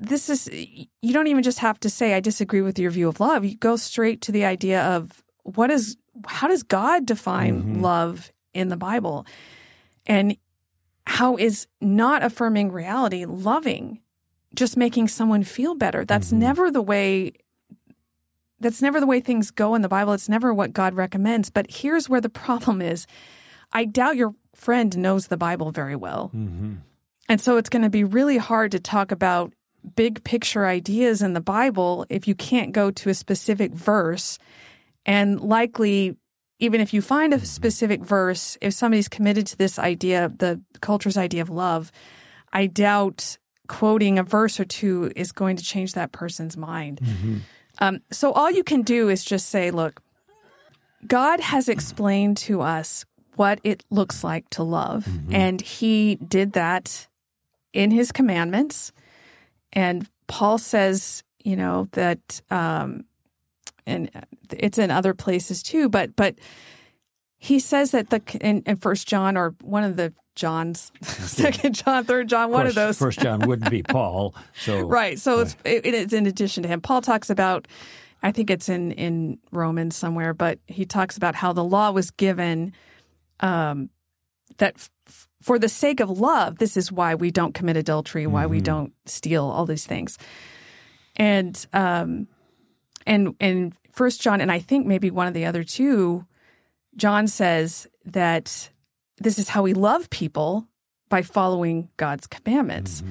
this 0.00 0.28
is, 0.28 0.48
you 0.50 1.12
don't 1.12 1.26
even 1.26 1.42
just 1.42 1.60
have 1.60 1.80
to 1.80 1.90
say, 1.90 2.14
I 2.14 2.20
disagree 2.20 2.62
with 2.62 2.78
your 2.78 2.90
view 2.90 3.08
of 3.08 3.20
love. 3.20 3.44
You 3.44 3.56
go 3.56 3.76
straight 3.76 4.20
to 4.22 4.32
the 4.32 4.44
idea 4.44 4.82
of 4.82 5.22
what 5.42 5.70
is, 5.70 5.96
how 6.26 6.48
does 6.48 6.62
God 6.62 7.06
define 7.06 7.62
mm-hmm. 7.62 7.80
love 7.80 8.32
in 8.52 8.68
the 8.68 8.76
Bible? 8.76 9.26
And 10.06 10.36
how 11.06 11.36
is 11.36 11.66
not 11.80 12.22
affirming 12.22 12.72
reality 12.72 13.24
loving, 13.24 14.00
just 14.54 14.76
making 14.76 15.08
someone 15.08 15.42
feel 15.42 15.74
better? 15.74 16.04
That's 16.04 16.28
mm-hmm. 16.28 16.40
never 16.40 16.70
the 16.70 16.82
way. 16.82 17.32
That's 18.60 18.80
never 18.80 19.00
the 19.00 19.06
way 19.06 19.20
things 19.20 19.50
go 19.50 19.74
in 19.74 19.82
the 19.82 19.88
Bible. 19.88 20.12
It's 20.12 20.28
never 20.28 20.54
what 20.54 20.72
God 20.72 20.94
recommends. 20.94 21.50
But 21.50 21.66
here's 21.70 22.08
where 22.08 22.20
the 22.20 22.30
problem 22.30 22.80
is. 22.80 23.06
I 23.72 23.84
doubt 23.84 24.16
your 24.16 24.34
friend 24.54 24.96
knows 24.96 25.26
the 25.26 25.36
Bible 25.36 25.70
very 25.70 25.96
well. 25.96 26.30
Mm-hmm. 26.34 26.74
And 27.28 27.40
so 27.40 27.56
it's 27.56 27.70
going 27.70 27.82
to 27.82 27.90
be 27.90 28.04
really 28.04 28.36
hard 28.36 28.72
to 28.72 28.80
talk 28.80 29.12
about 29.12 29.52
big 29.96 30.24
picture 30.24 30.66
ideas 30.66 31.22
in 31.22 31.32
the 31.32 31.40
Bible 31.40 32.06
if 32.08 32.26
you 32.28 32.34
can't 32.34 32.72
go 32.72 32.90
to 32.90 33.10
a 33.10 33.14
specific 33.14 33.72
verse. 33.72 34.38
And 35.06 35.40
likely, 35.40 36.16
even 36.58 36.80
if 36.80 36.94
you 36.94 37.02
find 37.02 37.34
a 37.34 37.44
specific 37.44 38.02
verse, 38.02 38.56
if 38.60 38.74
somebody's 38.74 39.08
committed 39.08 39.46
to 39.48 39.58
this 39.58 39.78
idea, 39.78 40.32
the 40.38 40.60
culture's 40.80 41.16
idea 41.16 41.42
of 41.42 41.50
love, 41.50 41.92
I 42.52 42.66
doubt 42.66 43.38
quoting 43.68 44.18
a 44.18 44.22
verse 44.22 44.60
or 44.60 44.64
two 44.64 45.10
is 45.16 45.32
going 45.32 45.56
to 45.56 45.64
change 45.64 45.94
that 45.94 46.12
person's 46.12 46.56
mind. 46.56 47.00
Um, 47.78 48.00
so 48.10 48.32
all 48.32 48.50
you 48.50 48.62
can 48.62 48.82
do 48.82 49.08
is 49.08 49.24
just 49.24 49.48
say, 49.48 49.70
look, 49.70 50.00
God 51.06 51.40
has 51.40 51.68
explained 51.68 52.36
to 52.38 52.60
us 52.60 53.04
what 53.36 53.58
it 53.64 53.84
looks 53.90 54.22
like 54.22 54.48
to 54.50 54.62
love, 54.62 55.06
and 55.30 55.60
He 55.60 56.14
did 56.16 56.52
that 56.52 57.08
in 57.74 57.90
His 57.90 58.10
commandments. 58.12 58.92
And 59.72 60.08
Paul 60.26 60.56
says, 60.56 61.22
you 61.42 61.56
know, 61.56 61.88
that, 61.92 62.40
um, 62.50 63.04
and 63.86 64.10
it's 64.50 64.78
in 64.78 64.90
other 64.90 65.12
places 65.12 65.62
too, 65.62 65.88
but 65.90 66.16
but 66.16 66.36
he 67.36 67.58
says 67.58 67.90
that 67.90 68.08
the 68.08 68.22
in, 68.40 68.62
in 68.64 68.76
First 68.76 69.06
John 69.06 69.36
or 69.36 69.54
one 69.60 69.84
of 69.84 69.96
the 69.96 70.14
Johns, 70.34 70.90
Second 71.02 71.74
John, 71.74 72.04
Third 72.04 72.28
John, 72.28 72.50
one 72.50 72.66
of 72.66 72.74
those, 72.74 72.98
First 72.98 73.20
John 73.20 73.40
wouldn't 73.40 73.70
be 73.70 73.82
Paul. 73.88 74.34
So 74.54 74.80
Right. 74.86 75.18
So 75.18 75.40
it's 75.40 75.56
it, 75.64 75.84
it's 75.84 76.12
in 76.14 76.26
addition 76.26 76.62
to 76.62 76.68
him. 76.68 76.80
Paul 76.80 77.02
talks 77.02 77.28
about 77.28 77.68
I 78.22 78.32
think 78.32 78.48
it's 78.48 78.70
in 78.70 78.92
in 78.92 79.38
Romans 79.52 79.94
somewhere, 79.94 80.32
but 80.32 80.58
he 80.66 80.86
talks 80.86 81.18
about 81.18 81.34
how 81.34 81.52
the 81.52 81.64
law 81.64 81.90
was 81.90 82.10
given 82.10 82.72
um 83.40 83.90
that 84.56 84.74
f- 85.06 85.28
for 85.44 85.58
the 85.58 85.68
sake 85.68 86.00
of 86.00 86.08
love, 86.08 86.56
this 86.56 86.74
is 86.74 86.90
why 86.90 87.14
we 87.14 87.30
don't 87.30 87.52
commit 87.52 87.76
adultery, 87.76 88.26
why 88.26 88.46
we 88.46 88.62
don't 88.62 88.94
steal, 89.04 89.44
all 89.44 89.66
these 89.66 89.84
things. 89.84 90.16
And 91.16 91.54
um 91.74 92.28
and 93.06 93.36
and 93.40 93.74
first 93.92 94.22
John 94.22 94.40
and 94.40 94.50
I 94.50 94.58
think 94.58 94.86
maybe 94.86 95.10
one 95.10 95.28
of 95.28 95.34
the 95.34 95.44
other 95.44 95.62
two 95.62 96.24
John 96.96 97.28
says 97.28 97.86
that 98.06 98.70
this 99.18 99.38
is 99.38 99.50
how 99.50 99.62
we 99.62 99.74
love 99.74 100.08
people 100.08 100.66
by 101.10 101.20
following 101.20 101.90
God's 101.98 102.26
commandments. 102.26 103.02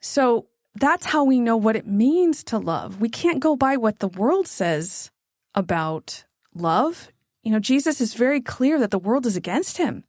So 0.00 0.46
that's 0.74 1.06
how 1.06 1.22
we 1.22 1.38
know 1.38 1.56
what 1.56 1.76
it 1.76 1.86
means 1.86 2.42
to 2.44 2.58
love. 2.58 3.00
We 3.00 3.08
can't 3.08 3.38
go 3.38 3.54
by 3.54 3.76
what 3.76 4.00
the 4.00 4.08
world 4.08 4.48
says 4.48 5.12
about 5.54 6.24
love. 6.52 7.12
You 7.44 7.52
know, 7.52 7.60
Jesus 7.60 8.00
is 8.00 8.14
very 8.14 8.40
clear 8.40 8.80
that 8.80 8.90
the 8.90 8.98
world 8.98 9.24
is 9.24 9.36
against 9.36 9.78
him. 9.78 10.02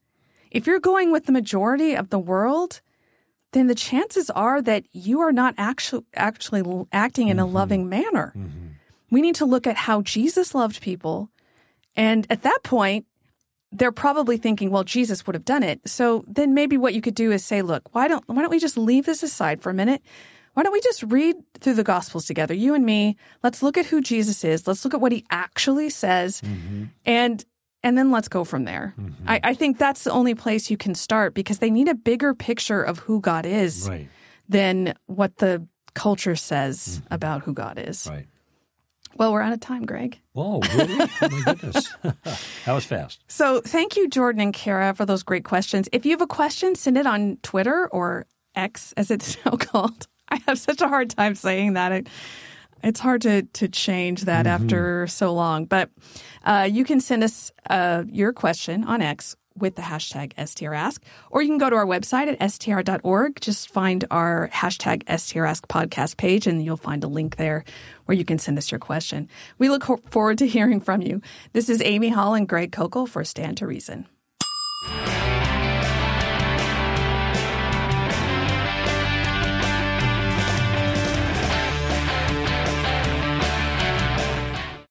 If 0.57 0.65
you're 0.67 0.79
going 0.91 1.11
with 1.11 1.25
the 1.27 1.31
majority 1.31 1.91
of 2.01 2.09
the 2.09 2.19
world, 2.19 2.81
then 3.53 3.67
the 3.67 3.75
chances 3.75 4.29
are 4.31 4.61
that 4.69 4.83
you 4.91 5.21
are 5.21 5.31
not 5.31 5.53
actually 5.57 6.05
actually 6.15 6.63
acting 6.91 7.27
in 7.29 7.37
a 7.39 7.45
loving 7.45 7.83
manner. 7.97 8.33
We 9.09 9.21
need 9.21 9.35
to 9.35 9.45
look 9.45 9.65
at 9.71 9.77
how 9.87 10.01
Jesus 10.01 10.53
loved 10.61 10.81
people, 10.81 11.29
and 11.95 12.27
at 12.29 12.41
that 12.41 12.59
point, 12.63 13.05
they're 13.71 13.91
probably 14.05 14.37
thinking, 14.37 14.69
well, 14.71 14.83
Jesus 14.83 15.25
would 15.25 15.35
have 15.35 15.45
done 15.45 15.63
it. 15.63 15.79
So 15.87 16.23
then 16.27 16.53
maybe 16.53 16.77
what 16.77 16.93
you 16.95 17.01
could 17.01 17.15
do 17.15 17.31
is 17.31 17.43
say, 17.45 17.61
look, 17.61 17.83
why 17.93 18.07
don't 18.07 18.23
why 18.27 18.41
don't 18.41 18.51
we 18.57 18.59
just 18.59 18.77
leave 18.77 19.05
this 19.05 19.23
aside 19.23 19.61
for 19.61 19.69
a 19.69 19.73
minute? 19.83 20.01
why 20.57 20.63
don't 20.63 20.73
we 20.73 20.81
just 20.81 21.03
read 21.03 21.35
through 21.61 21.75
the 21.75 21.83
Gospels 21.83 22.25
together, 22.25 22.55
you 22.55 22.73
and 22.73 22.83
me? 22.83 23.15
Let's 23.43 23.61
look 23.61 23.77
at 23.77 23.85
who 23.85 24.01
Jesus 24.01 24.43
is. 24.43 24.65
Let's 24.65 24.83
look 24.83 24.95
at 24.95 25.01
what 25.01 25.11
he 25.11 25.23
actually 25.29 25.91
says, 25.91 26.41
Mm-hmm. 26.41 26.85
and 27.05 27.45
and 27.87 27.97
then 27.97 28.11
let's 28.11 28.27
go 28.27 28.43
from 28.43 28.65
there. 28.65 28.93
I, 29.25 29.39
I 29.43 29.53
think 29.53 29.77
that's 29.77 30.03
the 30.03 30.11
only 30.11 30.35
place 30.35 30.69
you 30.69 30.77
can 30.77 30.93
start 30.93 31.33
because 31.33 31.59
they 31.59 31.69
need 31.71 31.87
a 31.87 31.95
bigger 31.95 32.33
picture 32.33 32.81
of 32.83 32.99
who 32.99 33.21
God 33.21 33.45
is 33.45 33.87
Right. 33.89 34.09
than 34.49 34.93
what 35.05 35.37
the 35.37 35.65
culture 35.93 36.35
says 36.35 37.01
about 37.09 37.43
who 37.43 37.53
God 37.53 37.79
is. 37.79 38.03
Mm-hmm. 38.03 38.13
Right. 38.15 38.27
Well, 39.15 39.31
we're 39.33 39.41
out 39.41 39.53
of 39.53 39.59
time, 39.61 39.85
Greg. 39.85 40.19
Whoa, 40.33 40.59
really? 40.59 40.95
oh 40.99 41.07
my 41.21 41.41
goodness. 41.53 41.89
that 42.03 42.73
was 42.73 42.85
fast. 42.85 43.23
So 43.27 43.61
thank 43.61 43.95
you, 43.95 44.07
Jordan 44.09 44.41
and 44.41 44.53
Kara, 44.53 44.93
for 44.93 45.05
those 45.07 45.23
great 45.23 45.43
questions. 45.43 45.89
If 45.91 46.05
you 46.05 46.11
have 46.11 46.21
a 46.21 46.27
question, 46.27 46.75
send 46.75 46.97
it 46.97 47.07
on 47.07 47.37
Twitter 47.41 47.87
or 47.87 48.27
X, 48.53 48.93
as 48.95 49.09
it's 49.09 49.37
now 49.45 49.51
called. 49.53 50.07
I 50.29 50.39
have 50.47 50.59
such 50.59 50.81
a 50.81 50.87
hard 50.87 51.09
time 51.09 51.33
saying 51.35 51.73
that. 51.73 51.91
It, 51.93 52.07
it's 52.83 52.99
hard 52.99 53.21
to, 53.23 53.43
to 53.43 53.67
change 53.67 54.25
that 54.25 54.47
after 54.47 55.07
so 55.07 55.33
long. 55.33 55.65
But 55.65 55.89
uh, 56.43 56.69
you 56.71 56.83
can 56.83 56.99
send 56.99 57.23
us 57.23 57.51
uh, 57.69 58.03
your 58.07 58.33
question 58.33 58.83
on 58.83 59.01
X 59.01 59.35
with 59.57 59.75
the 59.75 59.81
hashtag 59.81 60.33
STRask, 60.35 60.99
or 61.31 61.41
you 61.41 61.47
can 61.49 61.57
go 61.57 61.69
to 61.69 61.75
our 61.75 61.85
website 61.85 62.27
at 62.39 62.51
str.org. 62.51 63.41
Just 63.41 63.69
find 63.69 64.05
our 64.11 64.49
hashtag 64.53 65.03
STRask 65.05 65.61
podcast 65.61 66.17
page, 66.17 66.47
and 66.47 66.63
you'll 66.63 66.77
find 66.77 67.03
a 67.03 67.07
link 67.07 67.37
there 67.37 67.63
where 68.05 68.17
you 68.17 68.23
can 68.25 68.37
send 68.37 68.57
us 68.57 68.71
your 68.71 68.79
question. 68.79 69.27
We 69.57 69.69
look 69.69 69.83
ho- 69.83 69.99
forward 70.11 70.37
to 70.39 70.47
hearing 70.47 70.79
from 70.79 71.01
you. 71.01 71.21
This 71.53 71.69
is 71.69 71.81
Amy 71.81 72.09
Hall 72.09 72.35
and 72.35 72.47
Greg 72.47 72.71
Koukl 72.71 73.07
for 73.09 73.23
Stand 73.23 73.57
to 73.57 73.67
Reason. 73.67 74.05